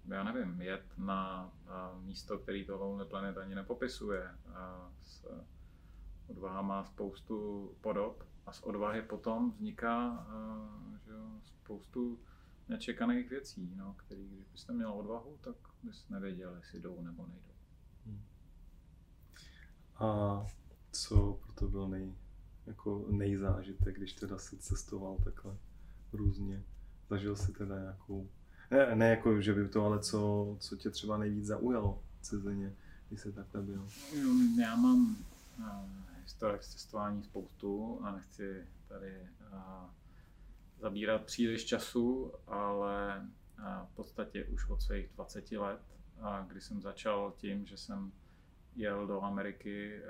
[0.08, 1.54] já nevím, jet na
[2.02, 4.30] místo, který to Lonely Planet ani nepopisuje.
[6.28, 12.20] Odvaha má spoustu podob a z odvahy potom vzniká uh, že jo, spoustu
[12.70, 17.55] nečekaných věcí, no, který, když byste měl odvahu, tak bys nevěděl, jestli jdou nebo nejdou.
[19.98, 20.42] A
[20.92, 22.16] co pro to byl nej,
[22.66, 25.58] jako nejzážitek, když teda si cestoval takhle
[26.14, 26.64] různě?
[27.10, 28.30] Zažil jsi teda nějakou,
[28.72, 32.76] ne, ne jako, že by to, ale co, co tě třeba nejvíc zaujalo v cizině,
[33.08, 33.88] když jsi takhle byl?
[34.60, 35.18] Já mám
[35.60, 35.66] uh,
[36.24, 39.90] historik z cestování spoustu a nechci tady uh,
[40.80, 43.26] zabírat příliš času, ale
[43.86, 45.82] v podstatě už od svých 20 let,
[46.48, 48.12] kdy jsem začal tím, že jsem
[48.76, 50.02] jel do Ameriky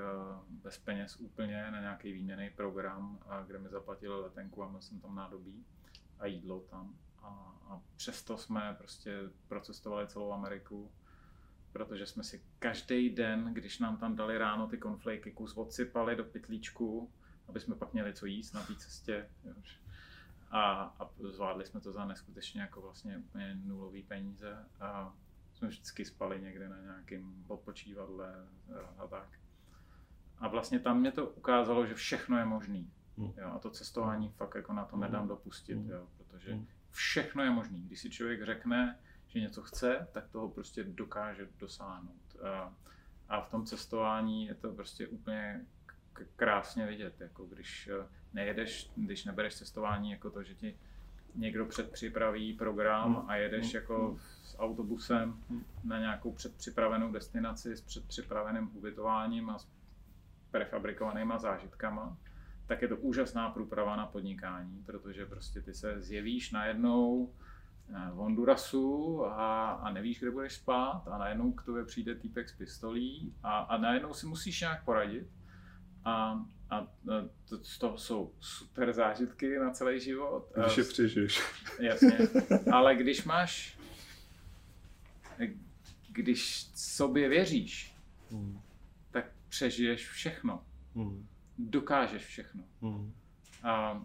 [0.50, 5.16] bez peněz úplně na nějaký výměný program, kde mi zaplatili letenku a měl jsem tam
[5.16, 5.66] nádobí
[6.20, 6.96] a jídlo tam.
[7.22, 7.28] A,
[7.70, 10.92] a přesto jsme prostě procestovali celou Ameriku,
[11.72, 16.24] protože jsme si každý den, když nám tam dali ráno ty konflejky, kus odsypali do
[16.24, 17.12] pytlíčku,
[17.48, 19.30] aby jsme pak měli co jíst na té cestě.
[20.52, 24.66] A, a zvládli jsme to za neskutečně jako vlastně úplně nulový peníze.
[24.80, 25.14] A
[25.56, 29.40] jsme vždycky spali někde na nějakém odpočívadle a, a tak.
[30.38, 32.92] A vlastně tam mě to ukázalo, že všechno je možný.
[33.18, 33.34] Hmm.
[33.38, 35.30] Jo, a to cestování fakt jako na to nedám hmm.
[35.30, 35.90] dopustit, hmm.
[35.90, 36.60] jo, protože
[36.92, 37.82] všechno je možný.
[37.82, 42.36] Když si člověk řekne, že něco chce, tak toho prostě dokáže dosáhnout.
[42.44, 42.76] A,
[43.30, 45.66] a v tom cestování je to prostě úplně
[46.36, 50.80] krásně vidět, jako když eh, nejedeš, když nebereš cestování jako to, že ti
[51.36, 53.30] někdo předpřipraví program hmm.
[53.30, 53.82] a jedeš hmm.
[53.82, 55.64] jako s autobusem hmm.
[55.84, 59.68] na nějakou předpřipravenou destinaci s předpřipraveným ubytováním a s
[60.52, 62.18] prefabrikovanýma zážitkama,
[62.68, 67.34] tak je to úžasná průprava na podnikání, protože prostě ty se zjevíš najednou
[67.90, 72.50] eh, v Hondurasu a, a nevíš, kde budeš spát a najednou k tobě přijde týpek
[72.50, 75.28] s pistolí a, a najednou si musíš nějak poradit
[76.06, 76.88] a, a
[77.50, 80.52] to, z toho jsou super zážitky na celý život.
[80.64, 81.42] Když je přežiješ.
[81.80, 82.18] Jasně.
[82.72, 83.78] Ale když máš,
[86.10, 87.96] když sobě věříš,
[88.32, 88.62] hmm.
[89.12, 90.64] tak přežiješ všechno.
[90.96, 91.28] Hmm.
[91.58, 92.64] Dokážeš všechno.
[92.82, 93.14] Hmm.
[93.64, 94.04] A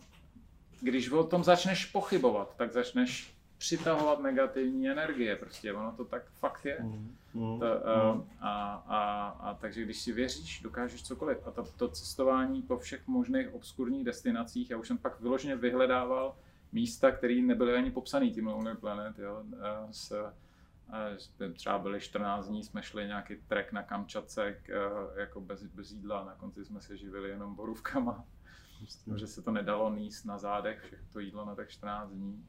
[0.81, 6.65] když o tom začneš pochybovat, tak začneš přitahovat negativní energie, prostě ono to tak fakt
[6.65, 6.79] je.
[6.81, 7.67] Mm, mm, to,
[8.15, 8.29] mm.
[8.41, 11.39] A, a, a, takže když si věříš, dokážeš cokoliv.
[11.47, 16.37] A to, to cestování po všech možných obskurních destinacích, já už jsem pak vyloženě vyhledával
[16.73, 19.45] místa, které nebyly ani popsané tím Lonely Planet, jo,
[19.91, 20.33] s,
[21.55, 24.57] třeba byli 14 dní, jsme šli nějaký trek na Kamčatce
[25.17, 28.25] jako bez, bez jídla, na konci jsme se živili jenom borůvkama,
[29.17, 32.45] že se to nedalo níst na zádech, všechno to jídlo na tak 14 dní.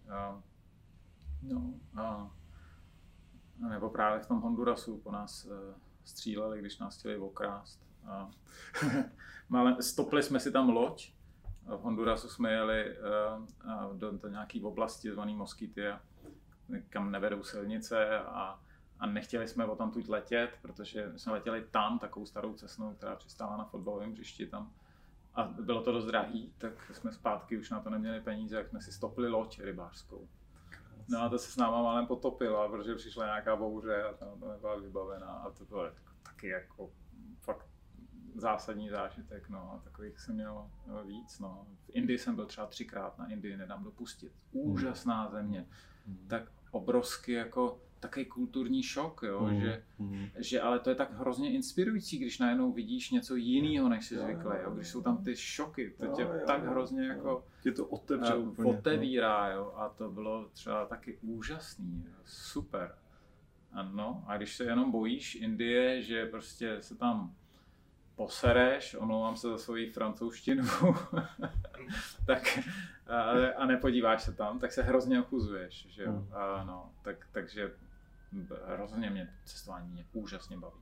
[1.42, 2.32] No a,
[3.70, 5.52] nebo právě v tom Hondurasu po nás uh,
[6.04, 7.86] stříleli, když nás chtěli okrást.
[8.08, 8.32] A,
[9.58, 11.14] ale stopli jsme si tam loď.
[11.66, 15.84] V Hondurasu jsme jeli uh, do, do nějaké oblasti zvané Moskyty,
[16.90, 18.60] kam nevedou silnice a,
[19.00, 23.16] a nechtěli jsme o tam tuď letět, protože jsme letěli tam takovou starou cestnou, která
[23.16, 24.74] přistála na fotbalovém hřišti tam
[25.36, 28.82] a bylo to dost drahý, tak jsme zpátky už na to neměli peníze, jak jsme
[28.82, 30.28] si stopli loď rybářskou
[31.12, 34.52] No a to se s náma málem potopila, protože přišla nějaká bouře a tam to
[34.52, 35.92] nebyla vybavená a to bylo
[36.24, 36.90] taky jako
[37.40, 37.68] fakt
[38.36, 40.70] zásadní zážitek, no a takových jsem měl
[41.06, 41.68] víc, no.
[41.86, 44.34] V Indii jsem byl třeba třikrát, na Indii nedám dopustit.
[44.52, 45.68] Úžasná země.
[46.06, 46.28] Hmm.
[46.28, 50.28] Tak obrovsky jako takový kulturní šok, jo, mm, že, mm.
[50.38, 54.52] že ale to je tak hrozně inspirující, když najednou vidíš něco jiného, než jsi zvyklý,
[54.64, 57.14] jo, když jsou tam ty šoky, to tě jo, tak jo, hrozně jo.
[57.14, 62.96] jako tě to otevře úplně, otevírá, jo, a to bylo třeba taky úžasný, jo, super.
[63.72, 67.36] Ano, a když se jenom bojíš Indie, že prostě se tam
[68.16, 70.64] posereš, omlouvám se za svoji francouzštinu,
[72.26, 72.60] tak
[73.08, 73.22] a,
[73.58, 76.12] a nepodíváš se tam, tak se hrozně ochuzuješ, že jo?
[76.12, 76.28] Hmm.
[76.34, 77.72] A, no, tak, takže
[78.68, 80.82] hrozně mě cestování mě úžasně baví.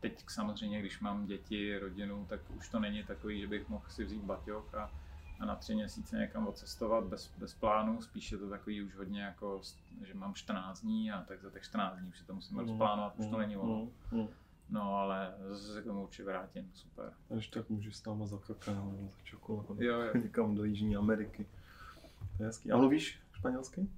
[0.00, 4.04] Teď samozřejmě, když mám děti, rodinu, tak už to není takový, že bych mohl si
[4.04, 4.90] vzít baťok a,
[5.40, 9.22] a na tři měsíce někam odcestovat bez, bez plánu, spíš je to takový už hodně
[9.22, 9.60] jako,
[10.06, 12.68] že mám 14 dní a tak za těch 14 dní už si to musím mm,
[12.68, 13.88] rozplánovat, už to není ono.
[14.12, 14.28] Mm, mm.
[14.70, 17.12] No ale zase se k tomu určitě vrátím, super.
[17.36, 20.12] Až tak můžeš s náma za kakao nebo za čokoládu jo, jo.
[20.22, 21.46] někam do Jižní Ameriky.
[22.36, 22.72] To je hezký.
[22.72, 23.88] A mluvíš španělsky?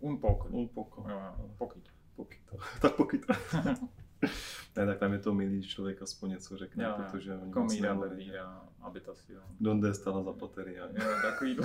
[0.00, 0.48] Un poco.
[0.48, 1.04] Un poco.
[1.08, 1.90] Jo, jo, poquito.
[2.16, 2.56] Poquito.
[2.80, 3.32] tak poquito.
[4.76, 8.62] ne, tak tam je to milý, člověk aspoň něco řekne, jo, protože oni Comida, bebida,
[8.80, 9.42] habitación.
[9.60, 10.86] Donde está la zapateria.
[10.92, 11.62] Jo, takový to.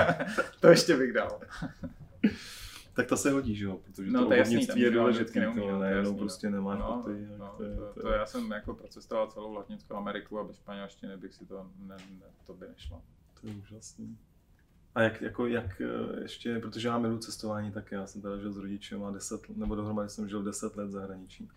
[0.60, 1.40] to ještě bych dal.
[2.96, 3.80] tak to se hodí, že jo?
[3.84, 7.28] Protože no, to, to jasný, je důležitý, neumí, to, ne, jenom prostě nemáš no, paty,
[7.38, 11.16] no, to, to, to, to, já jsem jako procestoval celou Latinskou Ameriku a bez španělštiny
[11.16, 13.02] bych si to, ne, ne, to by nešlo.
[13.40, 14.18] To je úžasný.
[14.96, 18.52] A jak, jako, jak eh, ještě, protože já miluji cestování, tak já jsem teda žil
[18.52, 21.48] s rodičem a deset, nebo dohromady jsem žil 10 let v zahraničí.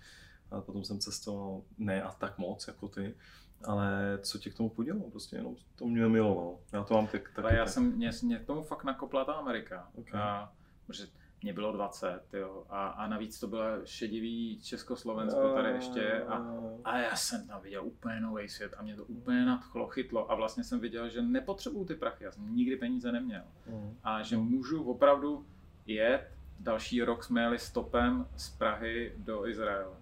[0.52, 3.16] A potom jsem cestoval ne a tak moc jako ty,
[3.64, 5.12] ale co tě k tomu podělalo?
[5.12, 6.60] Prostě jenom to mě milovalo.
[6.74, 7.42] Já to mám tak, taky.
[7.42, 7.74] Ale já tak.
[7.74, 9.90] jsem, mě, mě k tomu fakt nakopla ta Amerika.
[9.96, 10.22] Okay.
[10.22, 10.54] A,
[10.88, 11.08] protože
[11.44, 16.24] mě bylo 20, jo, a, a navíc to bylo šedivý Československo tady ještě.
[16.24, 16.46] A,
[16.84, 20.32] a já jsem tam viděl úplně nový svět a mě to úplně nadchlo, chytlo.
[20.32, 23.44] A vlastně jsem viděl, že nepotřebuju ty prachy, já jsem nikdy peníze neměl.
[23.68, 23.98] Mm.
[24.04, 25.46] a že můžu opravdu
[25.86, 29.98] jet, další rok jsme jeli stopem z Prahy do Izraele.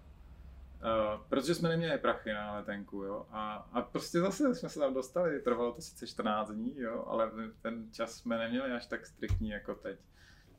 [0.78, 4.94] Uh, protože jsme neměli prachy na letenku, jo, a, a prostě zase jsme se tam
[4.94, 7.30] dostali, trvalo to sice 14 dní, jo, ale
[7.62, 9.98] ten čas jsme neměli až tak striktní jako teď.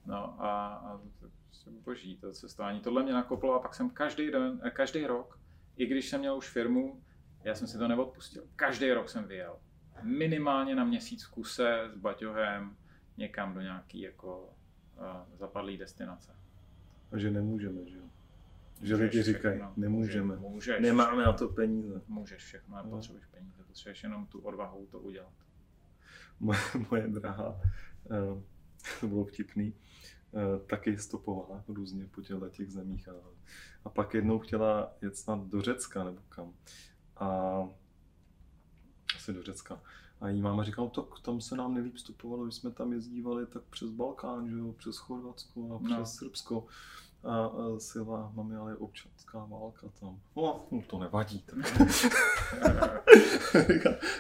[0.05, 0.99] No a, a
[1.89, 2.79] boží to cestování.
[2.79, 5.39] Tohle mě nakoplo a pak jsem každý den, eh, každý rok,
[5.77, 7.01] i když jsem měl už firmu,
[7.43, 8.43] já jsem si to neodpustil.
[8.55, 9.59] Každý rok jsem vyjel.
[10.03, 12.77] Minimálně na měsíc kuse s baťohem
[13.17, 14.53] někam do nějaký jako
[14.97, 16.35] uh, zapadlý destinace.
[17.11, 18.03] A že nemůžeme, že jo?
[18.81, 22.01] Že lidi říkají, nemůžeme, můžeš, nemáme na to peníze.
[22.07, 22.89] Můžeš všechno, no.
[22.89, 25.33] potřebuješ peníze, potřebuješ jenom tu odvahu to udělat.
[26.39, 28.43] Moje, moje drahá, uh,
[28.99, 29.88] to bylo vtipný, Eh,
[30.67, 33.09] taky stopovala různě po těchto těch zemích.
[33.09, 33.13] A,
[33.85, 36.53] a pak jednou chtěla jet snad do Řecka nebo kam.
[37.17, 37.59] A
[39.15, 39.81] asi do Řecka.
[40.21, 43.45] A jí máma říkala, no, tak tam se nám nejlíp stopovalo, když jsme tam jezdívali
[43.45, 46.05] tak přes Balkán, že jo, přes Chorvatsko a přes no.
[46.05, 46.65] Srbsko.
[47.23, 48.77] A, a Silva, mami, ale je
[49.29, 50.19] občanská válka tam.
[50.35, 51.45] No, no to nevadí.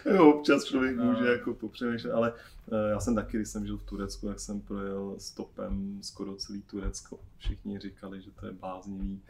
[0.13, 1.05] jo, občas člověk no.
[1.05, 4.61] může jako popřemýšlet, ale uh, já jsem taky, když jsem žil v Turecku, jak jsem
[4.61, 7.19] projel stopem skoro celý Turecko.
[7.37, 9.21] Všichni říkali, že to je bláznivý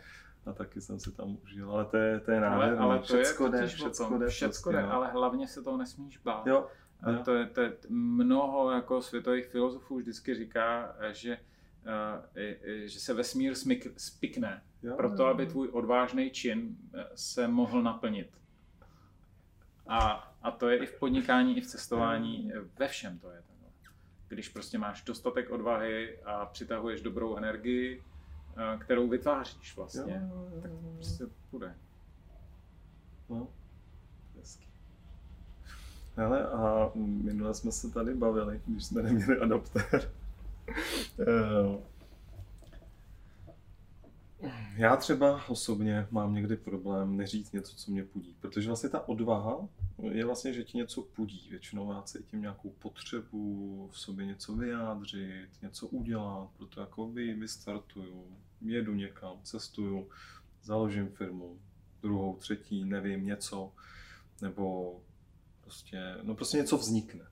[0.46, 2.78] a taky jsem si tam užil, ale to je, to je nádherné.
[2.78, 5.78] Ale, ale to všecko je jde, všecko jde, všecko jde, prostě, ale hlavně se toho
[5.78, 6.48] nesmíš bát.
[6.48, 6.68] Jo,
[7.08, 7.24] jo.
[7.26, 11.38] To, je, to je mnoho jako světových filozofů vždycky říká, že
[12.86, 18.30] že se vesmír smyk, spikne, jo, proto aby tvůj odvážný čin eh, se mohl naplnit.
[19.88, 23.44] A, a to je i v podnikání, i v cestování, ve všem to je.
[24.28, 28.04] Když prostě máš dostatek odvahy a přitahuješ dobrou energii,
[28.58, 31.76] eh, kterou vytváříš vlastně, jo, jo, jo, tak prostě půjde.
[33.30, 33.48] No.
[36.16, 40.19] Hele, a minule jsme se tady bavili, když jsme neměli adaptér, Eh,
[44.76, 49.68] já třeba osobně mám někdy problém neříct něco, co mě pudí, protože vlastně ta odvaha
[50.12, 51.48] je vlastně, že ti něco pudí.
[51.50, 58.38] Většinou já cítím nějakou potřebu v sobě něco vyjádřit, něco udělat, proto jako vy, vystartuju,
[58.62, 60.10] jedu někam, cestuju,
[60.64, 61.60] založím firmu,
[62.02, 63.72] druhou, třetí, nevím, něco,
[64.42, 64.96] nebo
[65.62, 67.29] prostě, no prostě něco vznikne.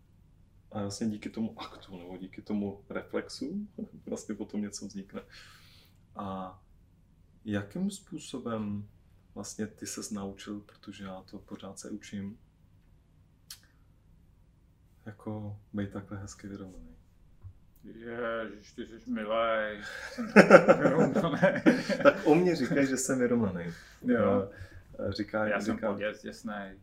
[0.78, 3.68] A vlastně díky tomu aktu nebo díky tomu reflexu
[4.06, 5.22] vlastně potom něco vznikne.
[6.16, 6.60] A
[7.46, 8.90] jakým způsobem
[9.36, 12.40] vlastně ty se naučil, protože já to pořád se učím,
[15.06, 16.98] jako být takhle hezky vyrovnaný.
[17.84, 20.32] Ježiš, ty jsi milej, jsem
[22.04, 23.74] tak o mě říkají, že jsem vyrovnaný.
[24.02, 24.52] Jo.
[25.10, 26.80] Říká, Já jsem říká, poděs děsnej.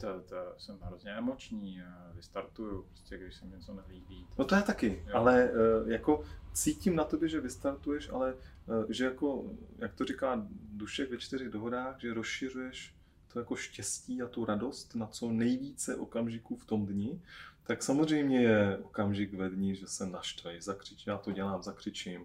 [0.00, 1.82] To, to jsem hrozně emoční,
[2.14, 4.26] vystartuju, prostě když se mi něco nelíbí.
[4.38, 5.14] No to je taky, Jo.
[5.16, 8.34] ale eh, jako cítím na tobě, že vystartuješ, ale
[8.68, 9.44] eh, že jako,
[9.78, 12.94] jak to říká Dušek ve čtyřech dohodách, že rozšiřuješ
[13.32, 17.20] to jako štěstí a tu radost na co nejvíce okamžiků v tom dni,
[17.62, 22.24] tak samozřejmě je okamžik ve dni, že se naštvej, zakřičí, já to dělám, zakřičím,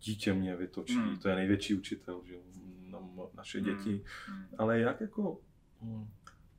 [0.00, 1.18] dítě mě vytočí, Hmm.
[1.18, 2.34] to je největší učitel, že
[3.34, 3.76] naše Hmm.
[3.76, 4.04] děti.
[4.26, 4.46] Hmm.
[4.58, 5.38] Ale jak jako,
[5.82, 6.08] hm,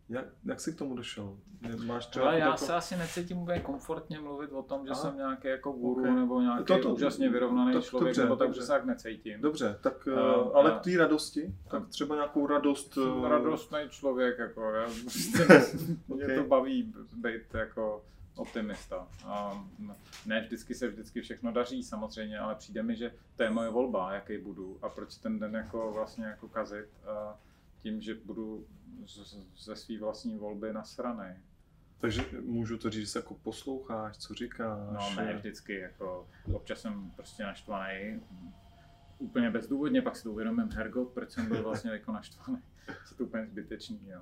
[0.09, 1.37] jak, jak jsi k tomu došel?
[1.85, 5.01] Máš třeba Ale já jako- se asi necítím úplně komfortně mluvit o tom, že Aha.
[5.01, 6.15] jsem nějaký jako guru Ok.
[6.15, 8.61] nebo nějaký To- to- úžasně vyrovnaný to- člověk, dobře, nebo tak, dobře.
[8.61, 9.41] že se tak necítím.
[9.41, 12.93] Dobře, tak uh, ale k té radosti, tak třeba nějakou radost.
[12.93, 15.47] Jsem eh, radostný člověk, jako já, prostě,
[16.07, 16.35] mě Ok.
[16.35, 18.03] to baví být jako
[18.35, 19.07] optimista.
[19.25, 19.65] A
[20.25, 24.13] ne vždycky se vždycky všechno daří samozřejmě, ale přijde mi, že to je moje volba,
[24.13, 27.39] jaký budu a proč ten den jako vlastně jako kazit a
[27.79, 28.67] tím, že budu
[29.05, 31.35] z- ze své vlastní volby nasranej.
[31.97, 34.79] Takže můžu to říct, jako posloucháš, co říkáš.
[34.93, 38.21] No ne vždycky, jako občas jsem prostě naštvaný,
[39.19, 42.61] úplně bezdůvodně, pak si to uvědomím, hergot, proč jsem byl vlastně jako naštvaný.
[42.87, 44.21] Je to úplně zbytečný, jo.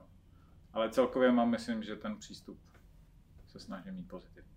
[0.74, 2.60] Ale celkově mám, myslím, že ten přístup
[3.48, 4.52] se snažím mít pozitivní.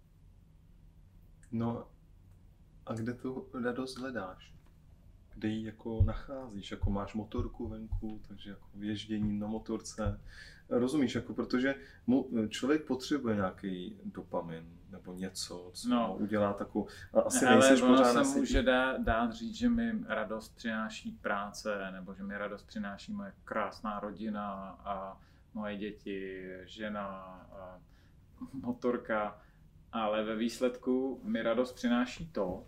[1.53, 1.89] No
[2.87, 4.55] a kde tu radost hledáš?
[5.39, 6.71] Kde ji jako nacházíš?
[6.71, 10.21] Jako máš motorku venku, takže jako ježdění na motorce.
[10.69, 11.75] Rozumíš, jako protože
[12.07, 16.17] mu, člověk potřebuje nějaký dopamin nebo něco, co No.
[16.17, 16.89] udělá takovou...
[17.15, 18.39] A asi Ale nejseš ono se na síti.
[18.41, 23.33] může dát, dát říct, že mi radost přináší práce, nebo že mi radost přináší moje
[23.45, 24.53] krásná rodina
[24.85, 25.21] a
[25.55, 27.07] moje děti, žena,
[27.53, 27.81] a
[28.53, 29.39] motorka,
[29.93, 32.67] ale ve výsledku mi radost přináší to,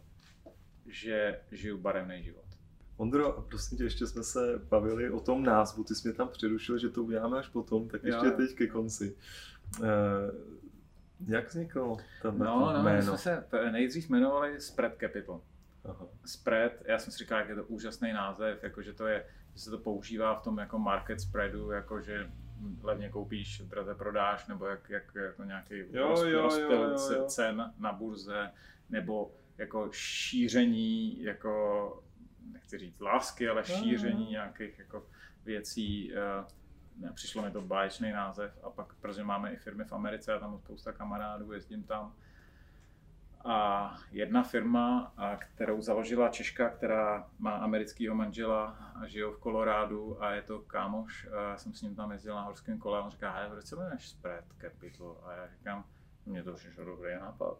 [0.87, 2.45] že žiju barevný život.
[3.01, 6.29] Ondro, a prosím tě, ještě jsme se bavili o tom názvu, ty jsi mě tam
[6.29, 8.33] přerušil, že to uděláme až potom, tak ještě jo.
[8.37, 9.17] teď ke konci.
[9.83, 9.87] Eh,
[11.27, 13.03] jak vzniklo tam No, no, my jméno?
[13.03, 15.41] jsme se nejdřív jmenovali Spread Capital.
[15.85, 16.07] Aha.
[16.27, 19.25] Spread, já jsem si říkal, jak je to úžasný název, jako že to je,
[19.55, 22.31] že se to používá v tom jako market spreadu, jako že
[22.83, 26.97] levně koupíš, draze prodáš, nebo jak, jak jako nějaký Jo, roz- jo, rozptyl jo, jo,
[26.99, 27.25] ce- jo.
[27.27, 28.51] cen na burze,
[28.91, 32.03] nebo jako šíření, jako
[32.53, 34.31] nechci říct lásky, ale Jo, jo, šíření jo.
[34.31, 35.07] nějakých jako
[35.45, 36.15] věcí.
[36.15, 36.45] eh,
[37.13, 40.51] Přišlo mi to báječný název a pak, protože máme i firmy v Americe, já tam
[40.51, 42.15] mám spousta kamarádů, jezdím tam,
[43.45, 48.65] a jedna firma, kterou založila Češka, která má amerického manžela
[49.01, 52.35] a žije v Kolorádu a je to kámoš, a já jsem s ním tam jezdil
[52.35, 55.17] na horském kole a on říká, hej, proč se jmenuješ Spread Capital?
[55.25, 55.85] A já říkám,
[56.27, 57.59] mně to přišlo dobrý nápad.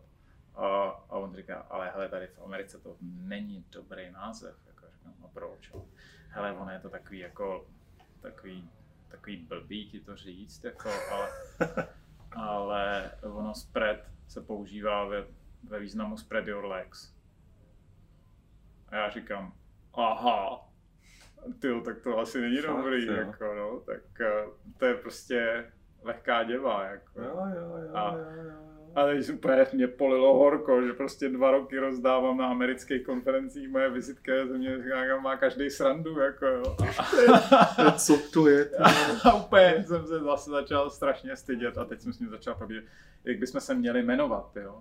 [0.55, 4.57] A, a on říká, ale hele, tady v Americe to není dobrý název.
[5.35, 5.73] Proč?
[6.29, 7.67] Hele, ono je to takový jako,
[8.21, 8.71] takový,
[9.09, 11.29] takový blbý ti to říct, jako, ale,
[12.33, 15.25] ale ono spread se používá ve,
[15.69, 17.15] ve významu spread your legs.
[18.89, 19.53] A já říkám,
[19.95, 20.69] aha,
[21.59, 23.13] tyjo, tak to asi není Fakt, dobrý, jo.
[23.13, 24.45] jako no, tak eh,
[24.79, 25.73] to je prostě
[26.03, 27.23] lehká děva, jako.
[27.23, 28.70] Jo, jo, jo, A- jo, jo, jo.
[28.95, 33.91] A teď úplně mě polilo horko, že prostě dva roky rozdávám na amerických konferencích moje
[33.91, 36.77] vizitky ze mě říká, má každý srandu, jako jo.
[37.87, 38.71] A Co to je?
[39.25, 42.85] A úplně jsem se zase začal strašně stydět a teď jsem s ním začal probírat,
[43.25, 44.81] jak bychom se měli jmenovat, jo.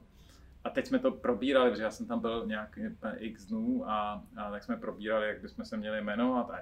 [0.64, 2.82] A teď jsme to probírali, protože já jsem tam byl nějaký
[3.18, 6.60] x dnů a, a tak jsme probírali, jak bychom se měli jmenovat a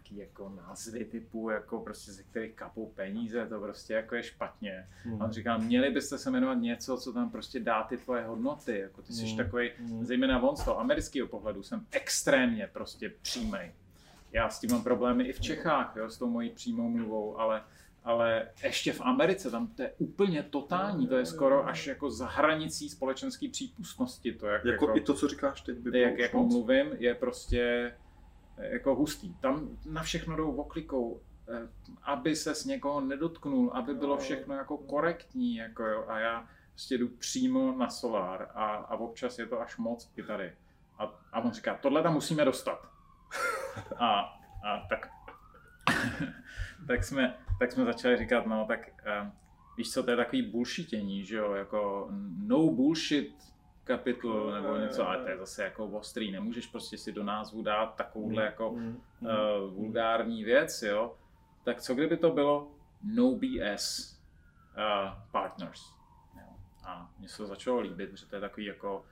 [0.00, 4.88] nějaký jako názvy typu, jako prostě ze kterých kapou peníze, to prostě jako je špatně.
[5.20, 8.78] A on říká, měli byste se jmenovat něco, co tam prostě dá ty tvoje hodnoty,
[8.78, 10.04] jako ty jsi Mm, takový, mm.
[10.04, 13.72] zejména on z toho amerického pohledu, jsem extrémně prostě přímý.
[14.32, 17.62] Já s tím mám problémy i v Čechách, jo, s tou mojí přímou mluvou, ale,
[18.04, 22.26] ale ještě v Americe, tam to je úplně totální, to je skoro až jako za
[22.26, 26.42] hranicí společenské přípustnosti, to jak, Jako, i to, co říkáš teď, by bylo jak jako
[26.42, 26.52] moc?
[26.52, 27.92] mluvím, je prostě
[28.60, 29.34] jako hustý.
[29.34, 31.68] Tam na všechno jdou oklikou, eh,
[32.02, 36.98] aby se s někoho nedotknul, aby bylo všechno jako korektní, jako jo, a já prostě
[36.98, 40.52] jdu přímo na solár a, a občas je to až moc i tady.
[40.98, 42.88] A, a on říká, tohle tam musíme dostat.
[43.96, 44.20] A,
[44.64, 45.10] a tak,
[46.86, 49.30] tak, jsme, tak jsme začali říkat, no tak eh,
[49.76, 52.08] víš co, to je takový bullshitění, že jo, jako
[52.38, 53.49] no bullshit
[53.90, 57.94] capital nebo něco, ale to je zase jako ostrý, nemůžeš prostě si do názvu dát
[57.96, 58.80] takovouhle jako Mm,
[59.20, 59.28] mm.
[59.28, 61.14] uh, vulgární věc, jo,
[61.64, 62.70] tak co kdyby to bylo
[63.14, 64.18] no BS
[64.76, 65.94] uh, partners.
[66.36, 66.48] Jo.
[66.84, 69.04] A mně se to začalo líbit, protože to je takový jako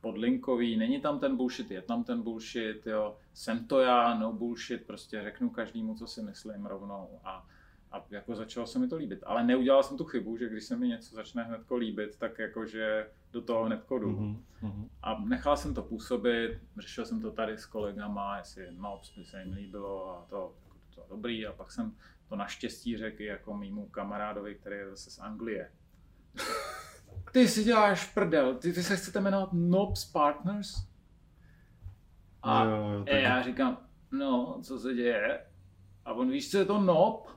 [0.00, 4.86] podlinkový, není tam ten bullshit, je tam ten bullshit, jo, jsem to já, no bullshit,
[4.86, 7.46] prostě řeknu každému, co si myslím rovnou a,
[7.92, 9.20] a jako začalo se mi to líbit.
[9.26, 13.10] Ale neudělal jsem tu chybu, že když se mi něco začne hnedko líbit, tak jakože
[13.32, 14.12] do toho hned jdu.
[14.62, 14.88] Mm-hmm.
[15.02, 19.42] A nechal jsem to působit, řešil jsem to tady s kolegama, jestli no, by se
[19.42, 21.46] jim líbilo a to, jako to, dobrý.
[21.46, 21.96] A pak jsem
[22.28, 25.72] to naštěstí řekl jako mýmu kamarádovi, který je zase z Anglie.
[27.32, 30.88] Ty si děláš prdel, ty, ty se chcete jmenovat Nobs Partners?
[32.42, 33.22] A jo, jo, tak...
[33.22, 33.78] já říkám,
[34.10, 35.46] no, co se děje?
[36.04, 37.35] A on víš, co je to Nob?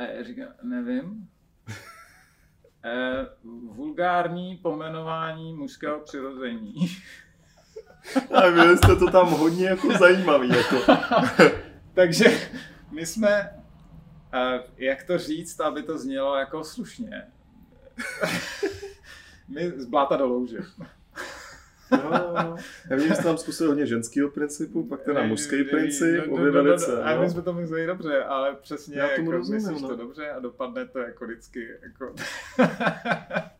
[0.00, 1.28] A já říkám, nevím.
[2.84, 3.26] e,
[3.74, 6.74] vulgární pomenování mužského přirození.
[8.34, 10.48] A vy jste to tam hodně jako zajímavý.
[10.48, 10.76] Jako.
[11.94, 12.50] Takže
[12.90, 13.62] my jsme,
[14.34, 17.26] uh, jak to říct, aby to znělo jako slušně.
[19.48, 20.58] my z bláta do louže.
[21.92, 22.56] Jo,
[22.90, 26.50] já vím, že jste tam zkusil hodně ženského principu, pak teda mužský princip, no, obě
[26.50, 27.02] velice.
[27.02, 29.88] A my jsme to mysleli dobře, ale přesně já tomu jako rozumím, myslíš no.
[29.88, 31.68] to dobře a dopadne to jako vždycky.
[31.82, 32.14] Jako...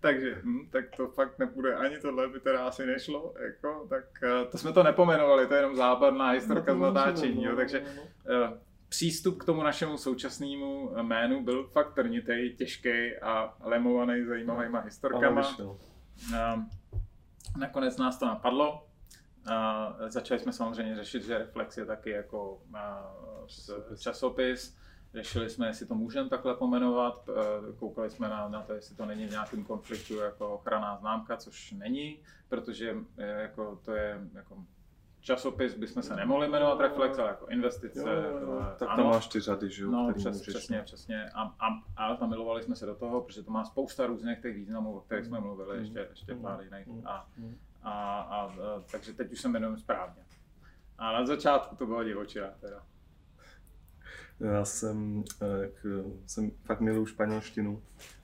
[0.00, 4.50] Takže, hm, tak to fakt nepůjde, ani tohle by teda asi nešlo, jako, tak uh,
[4.50, 7.86] to jsme to nepomenovali, to je jenom zábavná historka no, z natáčení, jo, takže uh,
[8.88, 15.58] přístup k tomu našemu současnému jménu byl fakt trnitý, těžký a lemovaný zajímavýma historkama.
[15.58, 15.76] Uh,
[17.56, 18.86] nakonec nás to napadlo,
[19.40, 24.76] Uh, začali jsme samozřejmě řešit, že Reflex je taky jako uh, časopis.
[25.14, 27.28] Řešili jsme, jestli to můžeme takhle pomenovat,
[27.78, 31.72] koukali jsme na, na to, jestli to není v nějakém konfliktu jako ochranná známka, což
[31.72, 34.64] není, protože eh, jako, to je jako
[35.20, 38.00] časopis bychom se nemohli jmenovat Reflex, ale jako investice.
[38.00, 38.66] Jo, jo, jo.
[38.78, 39.90] Tak tam máš ty řady, že jo?
[39.90, 40.84] No, přes, můžeš, přesně, no.
[40.84, 41.30] přesně.
[41.34, 41.66] A, a,
[41.96, 45.00] a tam milovali jsme se do toho, protože to má spousta různých těch významů, o
[45.00, 45.80] kterých jsme mluvili, mm.
[45.80, 46.64] ještě, ještě pár mm.
[46.64, 47.06] jiných.
[47.06, 47.28] A,
[47.82, 48.52] a, a, a,
[48.92, 50.22] takže teď už se jmenujeme správně.
[50.98, 52.82] A na začátku to bylo divočina teda.
[54.40, 55.24] Já jsem,
[55.60, 55.86] jak
[56.26, 57.82] jsem fakt miluju španělštinu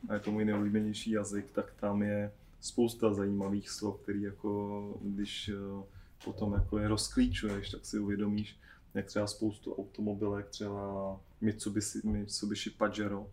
[0.09, 5.49] a je to můj nejoblíbenější jazyk, tak tam je spousta zajímavých slov, který jako, když
[5.49, 5.96] eh,
[6.27, 8.59] potom jako je rozklíčuješ, tak si uvědomíš,
[8.95, 13.27] jak třeba spoustu automobilek, třeba Mitsubishi, Mitsubishi Pajero,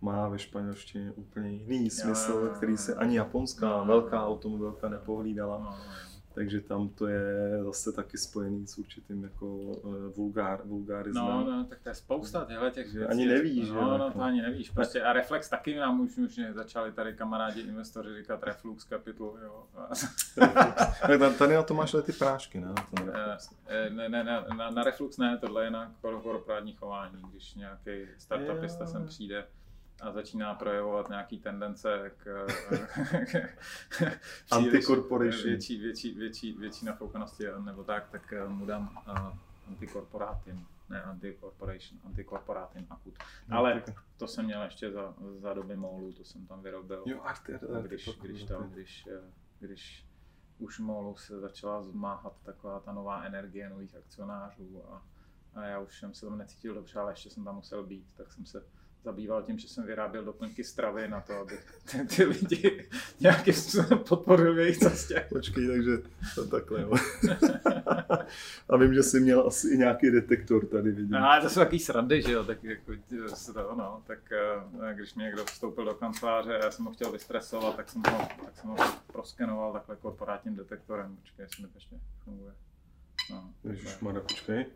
[0.00, 5.80] má ve španělštině úplně jiný smysl, který se ani japonská velká automobilka nepohlídala.
[6.38, 7.20] Takže tam to je
[7.64, 11.24] zase taky spojený s určitým jako uh, vulgár, vulgárismem.
[11.24, 13.10] No, no, tak to je spousta těchto těch věcí.
[13.10, 13.74] Ani nevíš, že?
[13.74, 14.70] No, no, to ani nevíš.
[14.70, 19.66] Prostě a Reflex taky nám už, už začali tady kamarádi investoři říkat Reflux Capital, jo.
[21.18, 22.74] tak tady na to máš ty prášky, ne?
[23.12, 23.36] Eh,
[23.66, 27.90] eh, ne, ne, ne, na, na Reflux ne, tohle je na korporátní chování, když nějaký
[28.18, 29.44] startupista sem přijde
[30.00, 32.46] a začíná projevovat nějaký tendence k,
[34.50, 35.48] antikorporation.
[35.48, 39.38] Větší, větší, větší, větší nafoukanosti nebo tak, tak eh, mu dám uh,
[39.68, 43.14] antikorporátin, ne anticorporation, antikorporátin akut.
[43.48, 43.82] No, Ale
[44.16, 47.02] to jsem měl ještě za, za doby Molu, to jsem tam vyrobil.
[47.06, 50.06] Jo, ty, když, když, to, když, eh, když
[50.58, 55.02] už Molu se začala zmáhat taková ta nová energie nových akcionářů a,
[55.54, 58.32] a já už jsem se tam necítil dobře, ale ještě jsem tam musel být, tak
[58.32, 58.64] jsem se
[59.04, 61.58] zabýval tím, že jsem vyráběl doplňky stravy na to, aby
[61.90, 62.88] ty, ty lidi
[63.20, 65.26] nějakým způsobem podporil v jejich cestě.
[65.28, 65.98] Počkej, takže
[66.34, 66.92] to takhle, jo.
[68.68, 71.10] A vím, že jsi měl asi i nějaký detektor tady, vidím.
[71.10, 72.92] No, to jsou takový srandy, že jo, tak jako,
[73.54, 77.12] to, no, tak eh, když mi někdo vstoupil do kanceláře a já jsem ho chtěl
[77.12, 78.76] vystresovat, tak jsem ho, tak jsem ho
[79.12, 81.16] proskenoval takhle korporátním detektorem.
[81.16, 82.52] Počkej, jestli mi to ještě funguje.
[83.30, 84.66] No, Ježišmarja, počkej.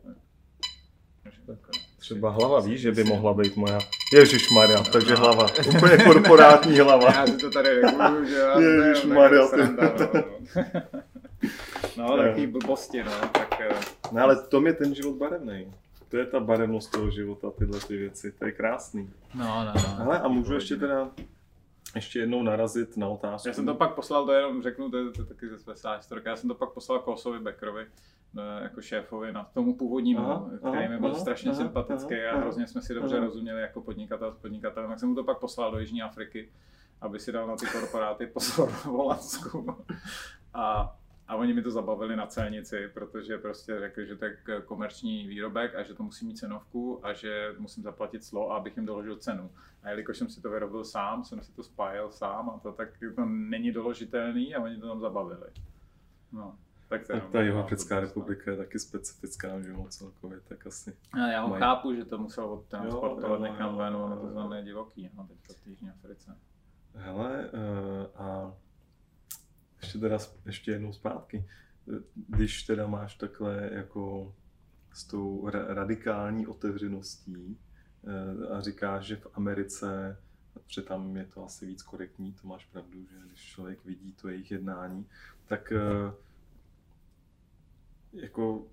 [1.98, 3.78] Třeba hlava, víš, že by mohla být moja.
[4.12, 5.46] Ježíš Maria, takže hlava.
[5.76, 7.12] Úplně korporátní hlava.
[7.12, 9.48] Já si to tady reguluju, že já Ježíš Maria.
[11.96, 13.10] No, no takový blbosti, no.
[13.32, 13.80] Tak, eh,
[14.12, 15.72] no ale to je ten život barevný.
[16.08, 18.32] To je ta barevnost toho života, tyhle ty věci.
[18.32, 19.10] To je krásný.
[19.34, 20.04] No, no, no.
[20.04, 21.10] Ale a můžu ještě teda
[21.94, 23.48] ještě jednou narazit na otázku.
[23.48, 25.74] Já jsem to pak poslal, to jenom řeknu, to je, to je taky ze své
[26.24, 27.86] já jsem to pak poslal Kosovi Beckerovi, eh,
[28.62, 32.40] jako šéfovi na tomu původnímu, aha, který mi byl aha, strašně aha, sympatický aha, a
[32.40, 33.26] hrozně jsme si dobře aha.
[33.26, 36.48] rozuměli jako podnikatel s podnikatelem, tak jsem mu to pak poslal do Jižní Afriky,
[37.00, 39.76] aby si dal na ty korporáty pozor v Holandsku.
[40.54, 40.96] A
[41.32, 45.74] a oni mi to zabavili na celnici, protože prostě řekli, že to je komerční výrobek
[45.74, 49.50] a že to musí mít cenovku a že musím zaplatit slo, abych jim doložil cenu.
[49.82, 52.88] A jelikož jsem si to vyrobil sám, jsem si to spájil sám a to tak
[53.16, 55.46] to není doložitelný a oni to tam zabavili.
[56.32, 56.58] No.
[56.92, 60.96] Tak to ta Jihoafrická republika je taky specifická, že jo, celkově, tak asi.
[61.12, 61.60] A já ho mají...
[61.60, 65.90] chápu, že to musel odtransportovat někam ven, ono to znamená divoký, no, teď v Jižní
[65.90, 66.36] Africe.
[66.94, 68.54] Hele, uh, a
[69.82, 71.48] ještě teda ještě jednou zpátky.
[72.14, 74.34] Když teda máš takhle jako
[74.92, 77.58] s tou radikální otevřeností
[78.04, 80.18] eh, a říkáš, že v Americe,
[80.52, 84.28] protože tam je to asi víc korektní, to máš pravdu, že když člověk vidí to
[84.28, 85.06] jejich jednání,
[85.46, 86.12] tak eh,
[88.12, 88.66] jako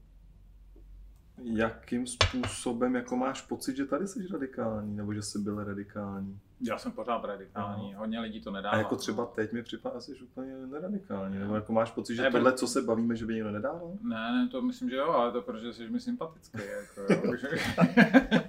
[1.43, 6.39] jakým způsobem jako máš pocit, že tady jsi radikální, nebo že jsi byl radikální?
[6.61, 7.99] Já jsem pořád radikální, Aha.
[7.99, 8.75] hodně lidí to nedává.
[8.75, 12.21] A jako třeba teď mi připadá, že jsi úplně neradikální, nebo jako máš pocit, že
[12.21, 13.91] ne, tohle, co se bavíme, že by někdo nedával?
[14.01, 16.57] Ne, ne, to myslím, že jo, ale to protože jsi mi sympatický.
[16.57, 17.33] Jako, jo.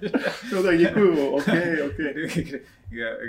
[0.55, 1.47] no tak děkuju, ok,
[1.85, 1.97] ok.
[1.97, 2.63] Kdyby,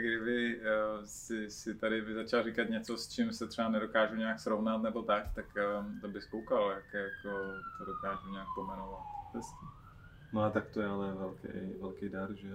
[0.00, 4.40] kdyby uh, si, si tady by začal říkat něco, s čím se třeba nedokážu nějak
[4.40, 5.46] srovnat nebo tak, tak
[5.80, 7.38] um, to bys koukal, jak jako
[7.78, 9.00] to dokážu nějak pomenovat.
[10.32, 11.48] No a tak to je ale velký,
[11.80, 12.48] velký dar, že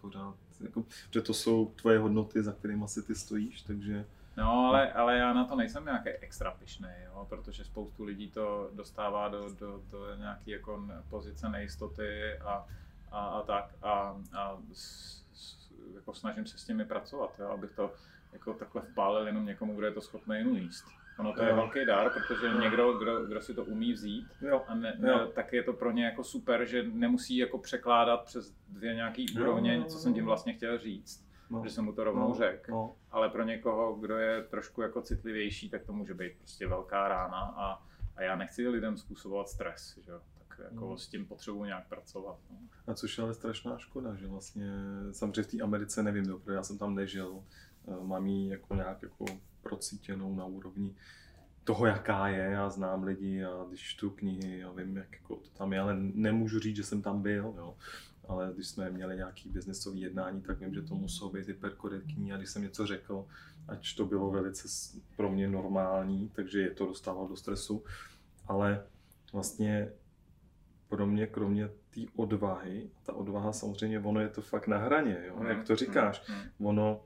[0.00, 4.04] pořád, jako, že to jsou tvoje hodnoty, za kterými si ty stojíš, takže...
[4.36, 8.70] No, ale, ale já na to nejsem nějaký extra pišný, jo, protože spoustu lidí to
[8.72, 12.66] dostává do, do, do nějaké jako pozice nejistoty a,
[13.10, 15.22] a, a tak a, a s,
[15.94, 17.92] jako snažím se s nimi pracovat, jo, abych to
[18.32, 20.84] jako takhle vpálil jenom někomu, kdo je to schopný uníst.
[21.18, 21.56] Ono to je jo.
[21.56, 24.64] velký dar, protože někdo, kdo, kdo si to umí vzít, jo.
[24.68, 28.54] A ne, ne, tak je to pro ně jako super, že nemusí jako překládat přes
[28.68, 29.84] dvě nějaký úrovně, jo.
[29.84, 31.24] co jsem tím vlastně chtěl říct.
[31.50, 31.62] No.
[31.64, 32.34] že jsem mu to rovnou no.
[32.34, 32.72] řekl.
[32.72, 32.96] No.
[33.10, 37.38] Ale pro někoho, kdo je trošku jako citlivější, tak to může být prostě velká rána
[37.38, 37.82] a,
[38.16, 40.12] a já nechci lidem způsobovat stres, že?
[40.48, 40.98] tak jako no.
[40.98, 42.38] s tím potřebuji nějak pracovat.
[42.50, 42.56] No.
[42.86, 44.70] A což je ale strašná škoda, že vlastně
[45.12, 47.42] samozřejmě v té Americe nevím, protože já jsem tam nežil,
[47.88, 49.24] eh, mám ji jako nějak jako
[49.64, 50.94] procítěnou na úrovni
[51.64, 52.44] toho, jaká je.
[52.44, 55.96] Já znám lidi a když čtu knihy a vím, jak jako to tam je, ale
[55.98, 57.54] nemůžu říct, že jsem tam byl.
[57.56, 57.76] Jo.
[58.28, 62.36] Ale když jsme měli nějaký biznesový jednání, tak vím, že to muselo být hyperkorektní a
[62.36, 63.26] když jsem něco řekl,
[63.68, 64.68] ať to bylo velice
[65.16, 67.84] pro mě normální, takže je to dostával do stresu,
[68.46, 68.86] ale
[69.32, 69.92] vlastně
[70.88, 75.36] pro mě, kromě té odvahy, ta odvaha samozřejmě, ono je to fakt na hraně, jo?
[75.40, 76.66] Mm, jak to říkáš, mm, mm.
[76.66, 77.04] ono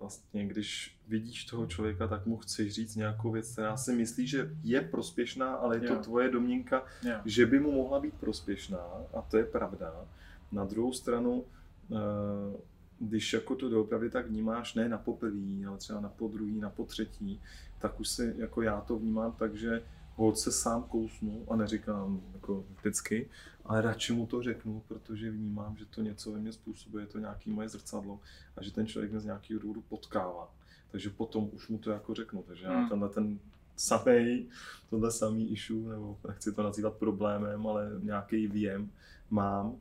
[0.00, 4.50] vlastně, když vidíš toho člověka, tak mu chceš říct nějakou věc, která si myslí, že
[4.62, 6.04] je prospěšná, ale je to yeah.
[6.04, 7.22] tvoje domněnka, yeah.
[7.24, 9.94] že by mu mohla být prospěšná a to je pravda.
[10.52, 11.44] Na druhou stranu,
[11.92, 11.96] eh,
[12.98, 17.40] když jako to doopravdy tak vnímáš, ne na poprvý, ale třeba na podruhý, na potřetí,
[17.78, 19.56] tak už si, jako já to vnímám tak,
[20.18, 23.30] hod se sám kousnu a neříkám jako vždycky,
[23.64, 27.18] ale radši mu to řeknu, protože vnímám, že to něco ve mně způsobuje, je to
[27.18, 28.20] nějaký moje zrcadlo
[28.56, 30.54] a že ten člověk mě z nějakého důvodu potkává.
[30.90, 32.42] Takže potom už mu to jako řeknu.
[32.42, 32.88] Takže já hmm.
[32.88, 33.38] tenhle ten
[33.76, 34.48] samý,
[34.90, 38.90] tohle samý issue, nebo nechci to nazývat problémem, ale nějaký výjem
[39.30, 39.76] mám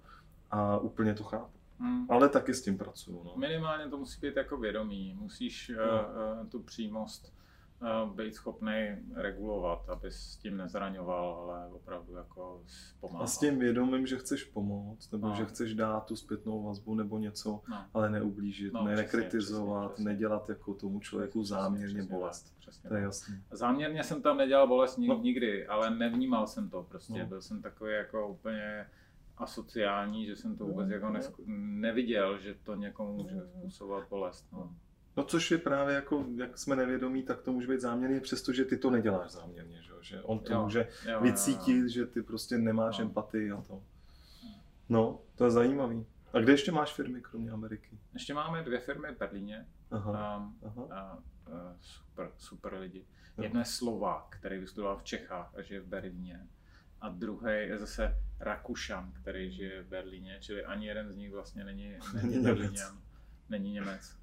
[0.51, 1.57] a úplně to chápu.
[1.79, 2.11] Hmm.
[2.11, 3.23] Ale taky s tím pracuju.
[3.23, 3.33] No.
[3.37, 5.17] Minimálně to musí být jako vědomí.
[5.19, 7.33] Musíš uh, uh, tu přímost
[8.15, 12.63] být schopný regulovat, aby s tím nezraňoval, ale opravdu jako
[12.99, 13.23] pomáhal.
[13.23, 15.35] A s tím vědomím, že chceš pomoct, nebo no.
[15.35, 17.85] že chceš dát tu zpětnou vazbu nebo něco, no.
[17.93, 20.11] ale neublížit, no, ne, přesně, nekritizovat, přesně, přesně.
[20.13, 22.53] nedělat jako tomu člověku přesně, záměrně přesně, bolest.
[22.59, 23.43] Přesně, to je jasný.
[23.51, 25.19] Záměrně jsem tam nedělal bolest no.
[25.21, 27.19] nikdy, ale nevnímal jsem to prostě.
[27.19, 27.25] No.
[27.25, 28.87] Byl jsem takový jako úplně
[29.37, 31.21] asociální, že jsem to vůbec no, jako no.
[31.57, 34.47] neviděl, že to někomu může způsobovat bolest.
[34.51, 34.59] No.
[34.59, 34.75] No
[35.23, 38.89] což je právě jako, jak jsme nevědomí, tak to může být záměrně, přestože ty to
[38.89, 41.87] neděláš záměrně, že, že on to jo, může jo, vycítit, jo, jo.
[41.87, 43.05] že ty prostě nemáš no.
[43.05, 43.83] empatii a to.
[44.89, 46.05] No, to je zajímavý.
[46.33, 47.99] A kde ještě máš firmy, kromě Ameriky?
[48.13, 49.65] Ještě máme dvě firmy v Berlíně.
[49.91, 50.87] Aha, a, aha.
[50.91, 51.19] A, a,
[51.81, 53.05] super, super lidi.
[53.37, 53.43] Jo.
[53.43, 56.47] Jedna je Slovák, který vystudoval v Čechách a žije v Berlíně.
[57.01, 61.63] A druhý je zase Rakušan, který žije v Berlíně, čili ani jeden z nich vlastně
[61.63, 63.01] není, není Berlíněn,
[63.49, 64.17] není Němec.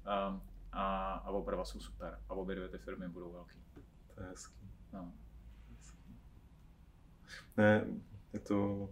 [0.75, 2.19] A, a, a oprava jsou super.
[2.29, 3.59] A obě dvě ty firmy budou velký.
[4.15, 4.69] To je hezký.
[4.93, 5.13] No.
[7.57, 7.87] Ne,
[8.33, 8.89] je to,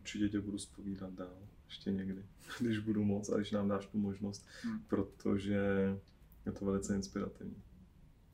[0.00, 2.24] určitě tě budu zpovídat dál, ještě někdy,
[2.60, 4.80] když budu moc a když nám dáš tu možnost, hmm.
[4.88, 5.96] protože
[6.46, 7.62] je to velice inspirativní.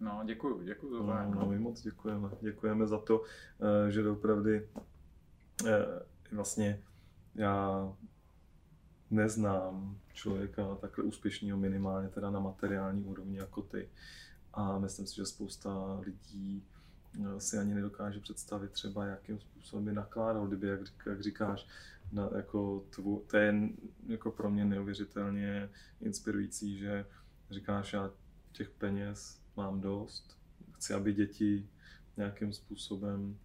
[0.01, 2.29] No, děkuji, děkuji za no, no, my moc děkujeme.
[2.41, 3.23] Děkujeme za to,
[3.61, 4.65] eh, že opravdu eh,
[6.33, 6.83] vlastně
[7.35, 7.93] já
[9.11, 13.89] neznám člověka takhle úspěšného minimálně teda na materiální úrovni jako ty.
[14.55, 16.65] A myslím si, že spousta lidí
[17.21, 21.67] eh, si ani nedokáže představit třeba, jakým způsobem by nakládal, kdyby, jak, jak říkáš,
[22.13, 23.55] na, jako tvu, to je
[24.07, 25.69] jako pro mě neuvěřitelně
[26.01, 27.07] inspirující, že
[27.51, 28.11] říkáš, já
[28.53, 30.39] těch peněz mám dost,
[30.73, 31.69] chci, aby děti
[32.17, 33.39] nějakým způsobem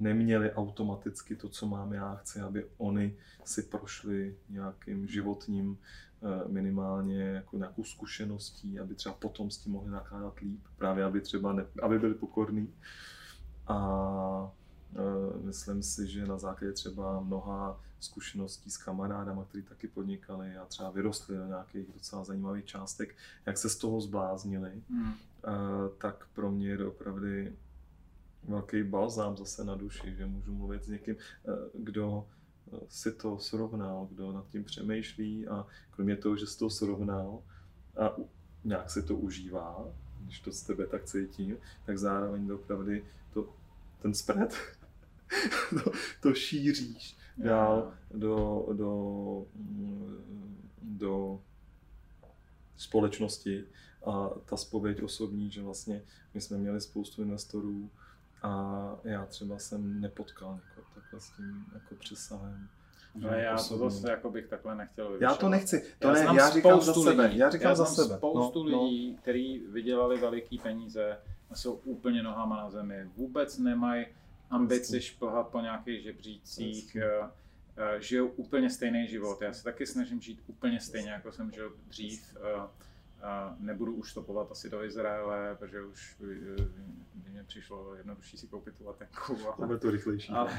[0.00, 2.14] neměli automaticky to, co mám já.
[2.14, 5.78] Chci, aby oni si prošli nějakým životním
[6.22, 11.20] eh, minimálně jako nějakou zkušeností, aby třeba potom s tím mohli nakládat líp, právě aby
[11.20, 12.74] třeba ne, aby byli pokorní.
[13.70, 14.52] A
[14.96, 20.64] e, myslím si, že na základě třeba mnoha zkušeností s kamarádama, kteří taky podnikali a
[20.64, 25.12] třeba vyrostli do nějakých docela zajímavých částek, jak se z toho zbláznili, hmm.
[25.98, 27.26] tak pro mě je to opravdu
[28.48, 32.26] velký balzám zase na duši, že můžu mluvit s někým, eh, kdo
[32.72, 37.42] eh, si to srovnal, kdo nad tím přemýšlí a kromě toho, že si to srovnal
[38.00, 38.16] a
[38.64, 39.88] nějak si to užívá,
[40.20, 42.92] když to z tebe tak cítím, tak zároveň to opravdu
[43.32, 43.54] to,
[44.02, 44.54] ten spread
[45.84, 49.44] to, to šíříš dál do, do,
[50.82, 51.40] do
[52.76, 53.64] společnosti.
[54.06, 56.02] A ta spověď osobní, že vlastně
[56.34, 57.90] my jsme měli spoustu investorů
[58.42, 62.68] a já třeba jsem nepotkal někoho takhle s tím jako přesahem.
[63.24, 65.32] Ale já to zase jako bych takhle nechtěl vyvyšovat.
[65.32, 67.22] Já to nechci, to já, ne, já říkám za sebe.
[67.22, 68.16] Lidí, já říkám já za sebe.
[68.16, 68.84] spoustu no, no.
[68.84, 69.18] lidí, no.
[69.22, 71.18] kteří vydělali veliký peníze
[71.50, 73.10] a jsou úplně nohama na zemi.
[73.16, 74.06] Vůbec nemají
[74.50, 79.42] ambici šplhat po nějakých žebřících, uh, uh, žijou úplně stejný život.
[79.42, 82.36] Já se taky snažím žít úplně stejně, jako jsem žil dřív.
[82.56, 82.70] A
[83.58, 86.16] nebudu už stopovat asi do Izraele, protože už
[87.14, 89.36] by mě přišlo jednodušší si koupit tu letenku.
[89.62, 90.32] Ale, to rychlejší.
[90.32, 90.50] Ale,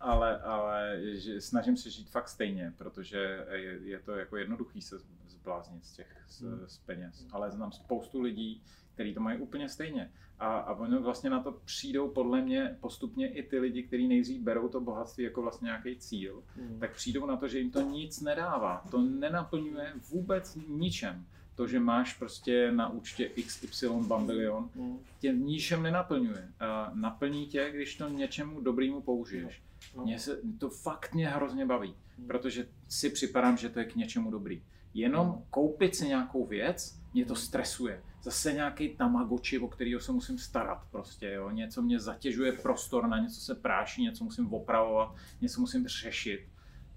[0.00, 4.98] ale, ale že snažím se žít fakt stejně, protože je, je to jako jednoduchý se
[5.28, 6.60] zbláznit z těch z, hmm.
[6.66, 7.26] z peněz.
[7.32, 8.62] Ale znám spoustu lidí,
[8.94, 10.12] kteří to mají úplně stejně.
[10.38, 14.42] A, a oni vlastně na to přijdou podle mě postupně i ty lidi, kteří nejdřív
[14.42, 16.80] berou to bohatství jako vlastně nějaký cíl, mm.
[16.80, 18.84] tak přijdou na to, že jim to nic nedává.
[18.90, 21.26] To nenaplňuje vůbec ničem
[21.60, 24.98] to, že máš prostě na účtě XY bambilion, mm.
[25.18, 26.48] tě ničem nenaplňuje.
[26.60, 29.62] A naplní tě, když to něčemu dobrému použiješ.
[29.96, 30.04] No.
[30.04, 32.26] Mě se, to fakt mě hrozně baví, mm.
[32.26, 34.62] protože si připadám, že to je k něčemu dobrý.
[34.94, 35.44] Jenom mm.
[35.50, 38.02] koupit si nějakou věc, mě to stresuje.
[38.22, 41.50] Zase nějaký tamagoči, o kterého se musím starat prostě, jo.
[41.50, 46.40] Něco mě zatěžuje prostor, na něco se práší, něco musím opravovat, něco musím řešit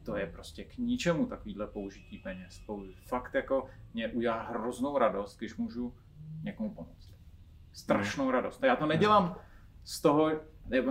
[0.05, 2.61] to je prostě k ničemu takovýhle použití peněz.
[3.07, 5.93] Fakt jako mě udělá hroznou radost, když můžu
[6.43, 7.13] někomu pomoct.
[7.73, 8.63] Strašnou radost.
[8.63, 9.35] Já to nedělám
[9.83, 10.31] z toho,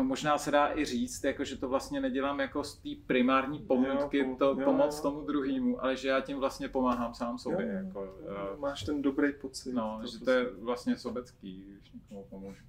[0.02, 4.36] možná se dá i říct, jako, že to vlastně nedělám jako z té primární pomůcky
[4.38, 5.02] to, jo, pomoc jo.
[5.02, 7.66] tomu druhému, ale že já tím vlastně pomáhám sám sobě.
[7.66, 9.72] Jo, jako, jo, máš ten dobrý pocit.
[9.72, 12.64] No, to že to je vlastně sobecký, když někomu pomůžu.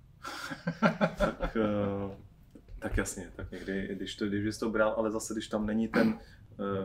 [1.40, 1.58] tak,
[2.06, 2.12] uh,
[2.84, 5.88] tak jasně, tak někdy, když, to, když jsi to bral, ale zase, když tam není
[5.88, 6.18] ten uh,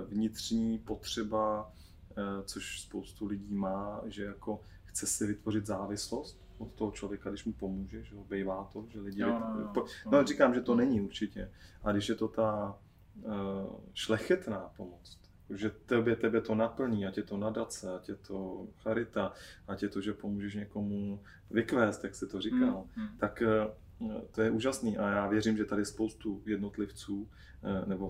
[0.09, 1.72] vnitřní potřeba,
[2.18, 7.44] uh, což spoustu lidí má, že jako chce si vytvořit závislost od toho člověka, když
[7.44, 9.22] mu pomůže, že bývá to, že lidi...
[9.22, 11.51] No, no, no, no, říkám, že to není určitě,
[11.84, 12.78] a když je to ta
[13.22, 13.32] uh,
[13.94, 15.18] šlechetná pomoc,
[15.51, 19.32] že tebe, tebe to naplní, ať je to nadace, ať je to charita,
[19.68, 21.20] ať je to, že pomůžeš někomu
[21.51, 23.18] vykvést, jak se to říkal, mm, mm.
[23.18, 23.42] tak
[24.30, 27.28] to je úžasný a já věřím, že tady spoustu jednotlivců
[27.62, 28.09] eh, nebo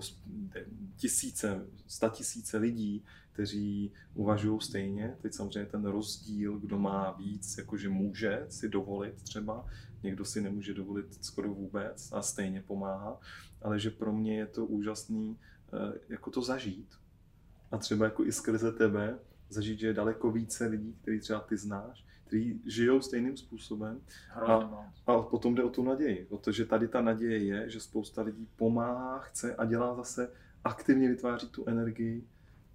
[0.95, 5.17] tisíce, sta tisíce lidí, kteří uvažují stejně.
[5.21, 9.65] Teď samozřejmě ten rozdíl, kdo má víc, jakože může si dovolit třeba,
[10.03, 13.19] někdo si nemůže dovolit skoro vůbec a stejně pomáhá,
[13.61, 15.37] ale že pro mě je to úžasný
[15.73, 16.95] eh, jako to zažít.
[17.71, 19.19] A třeba jako i skrze tebe
[19.49, 24.01] zažít, že je daleko více lidí, který třeba ty znáš, kteří žijou stejným způsobem.
[24.45, 24.53] A,
[25.07, 26.25] a potom jde o tu naději.
[26.29, 30.31] Protože tady ta naděje je, že spousta lidí pomáhá, chce a dělá zase
[30.63, 32.23] aktivně vytváří tu energii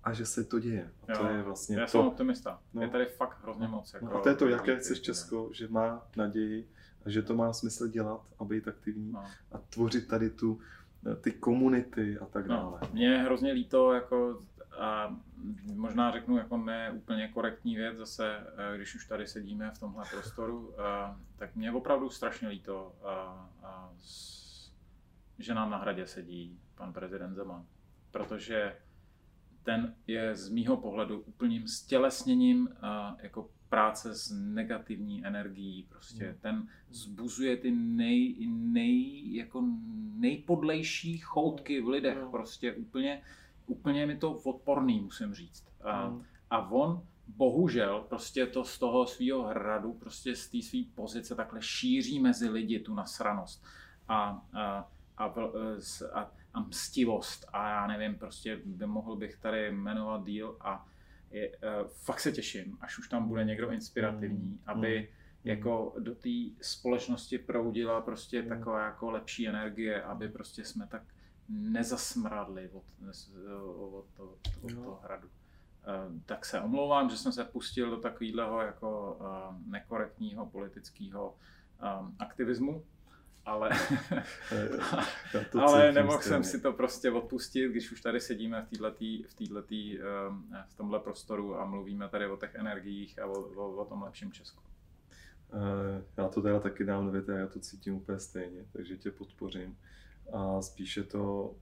[0.05, 0.91] a že se to děje.
[1.09, 1.91] A jo, to je vlastně já to.
[1.91, 2.61] jsem optimista.
[2.75, 2.83] No.
[2.83, 3.95] Je tady fakt hrozně moc.
[3.95, 6.69] Jako, no a to je to, jaké chceš Česko, že má naději
[7.07, 9.25] a že to má smysl dělat a být aktivní no.
[9.53, 10.61] a tvořit tady tu
[11.21, 12.79] ty komunity a tak no, dále.
[12.83, 14.43] No, mě je hrozně líto, jako
[14.79, 15.17] a
[15.75, 20.05] možná řeknu jako ne úplně korektní věc, zase eh, když už tady sedíme v tomhle
[20.11, 22.95] prostoru, eh, tak mě opravdu strašně líto,
[25.39, 27.67] že nám na hradě sedí pan prezident Zeman.
[28.11, 28.77] Protože
[29.63, 32.69] ten je z mýho pohledu úplným stělesněním
[33.23, 35.87] jako práce s negativní energií.
[35.89, 36.39] Prostě hmm.
[36.41, 39.65] ten zbuzuje ty nej, nej, jako
[40.15, 42.19] nejpodlejší choutky v lidech.
[42.19, 42.31] Hmm.
[42.31, 43.23] Prostě úplně
[43.67, 45.65] úplně mi to odporný, musím říct.
[45.83, 46.25] A, mm.
[46.51, 51.63] a on bohužel prostě to z toho svého hradu, prostě z té své pozice takhle
[51.63, 53.65] šíří mezi lidi tu nasranost
[54.09, 55.35] a, a, a,
[56.13, 60.87] a, a mstivost a já nevím, prostě by mohl bych tady jmenovat díl a
[61.31, 64.59] je, uh, fakt se těším, až už tam bude někdo inspirativní, mm.
[64.67, 65.09] aby
[65.45, 66.29] jako do té
[66.61, 71.03] společnosti proudila prostě taková jako lepší energie, aby prostě jsme tak
[71.49, 72.85] nezasmradli od,
[73.77, 75.29] od, od, od toho hradu.
[75.87, 81.37] Eh, tak se omlouvám, že jsem se pustil do takového jako eh, nekorektního politického
[81.83, 81.87] eh,
[82.19, 82.85] aktivismu,
[83.45, 83.71] ale,
[85.61, 89.99] ale nemohl jsem si to prostě odpustit, když už tady sedíme v, týhletý, v, týhletý,
[90.67, 94.33] v tomhle prostoru a mluvíme tady o těch energiích a o, o, o tom lepším
[94.33, 94.63] Česku.
[96.17, 99.77] Já to teda taky dám do já to cítím úplně stejně, takže tě podpořím.
[100.33, 101.55] A spíše to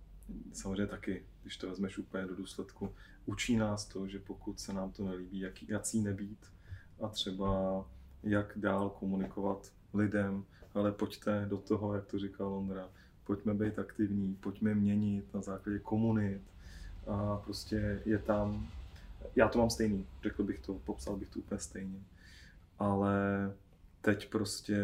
[0.52, 2.94] samozřejmě taky, když to vezmeš úplně do důsledku,
[3.26, 6.46] učí nás to, že pokud se nám to nelíbí, jak, jací nebýt
[7.00, 7.84] a třeba
[8.22, 10.44] jak dál komunikovat lidem,
[10.74, 12.88] ale pojďte do toho, jak to říkal Ondra,
[13.24, 16.42] pojďme být aktivní, pojďme měnit na základě komunit
[17.06, 18.68] a prostě je tam,
[19.36, 22.00] já to mám stejný, řekl bych to, popsal bych to úplně stejně,
[22.78, 23.14] ale
[24.00, 24.78] teď prostě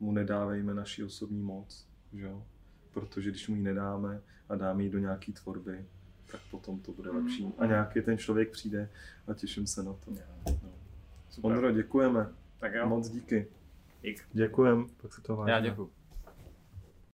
[0.00, 2.42] mu nedávejme naši osobní moc, že jo?
[3.00, 5.84] Protože když mu ji nedáme a dáme ji do nějaké tvorby,
[6.30, 7.52] tak potom to bude lepší.
[7.58, 8.88] A nějaký ten člověk přijde
[9.26, 10.10] a těším se na to.
[10.62, 10.72] No.
[11.42, 12.28] Ondro, děkujeme.
[12.58, 12.88] Tak jo.
[12.88, 13.46] Moc díky.
[14.02, 14.28] Dík.
[14.32, 14.86] Děkujem.
[15.02, 15.52] Pak se to vážíme.
[15.52, 15.97] Já děkuji.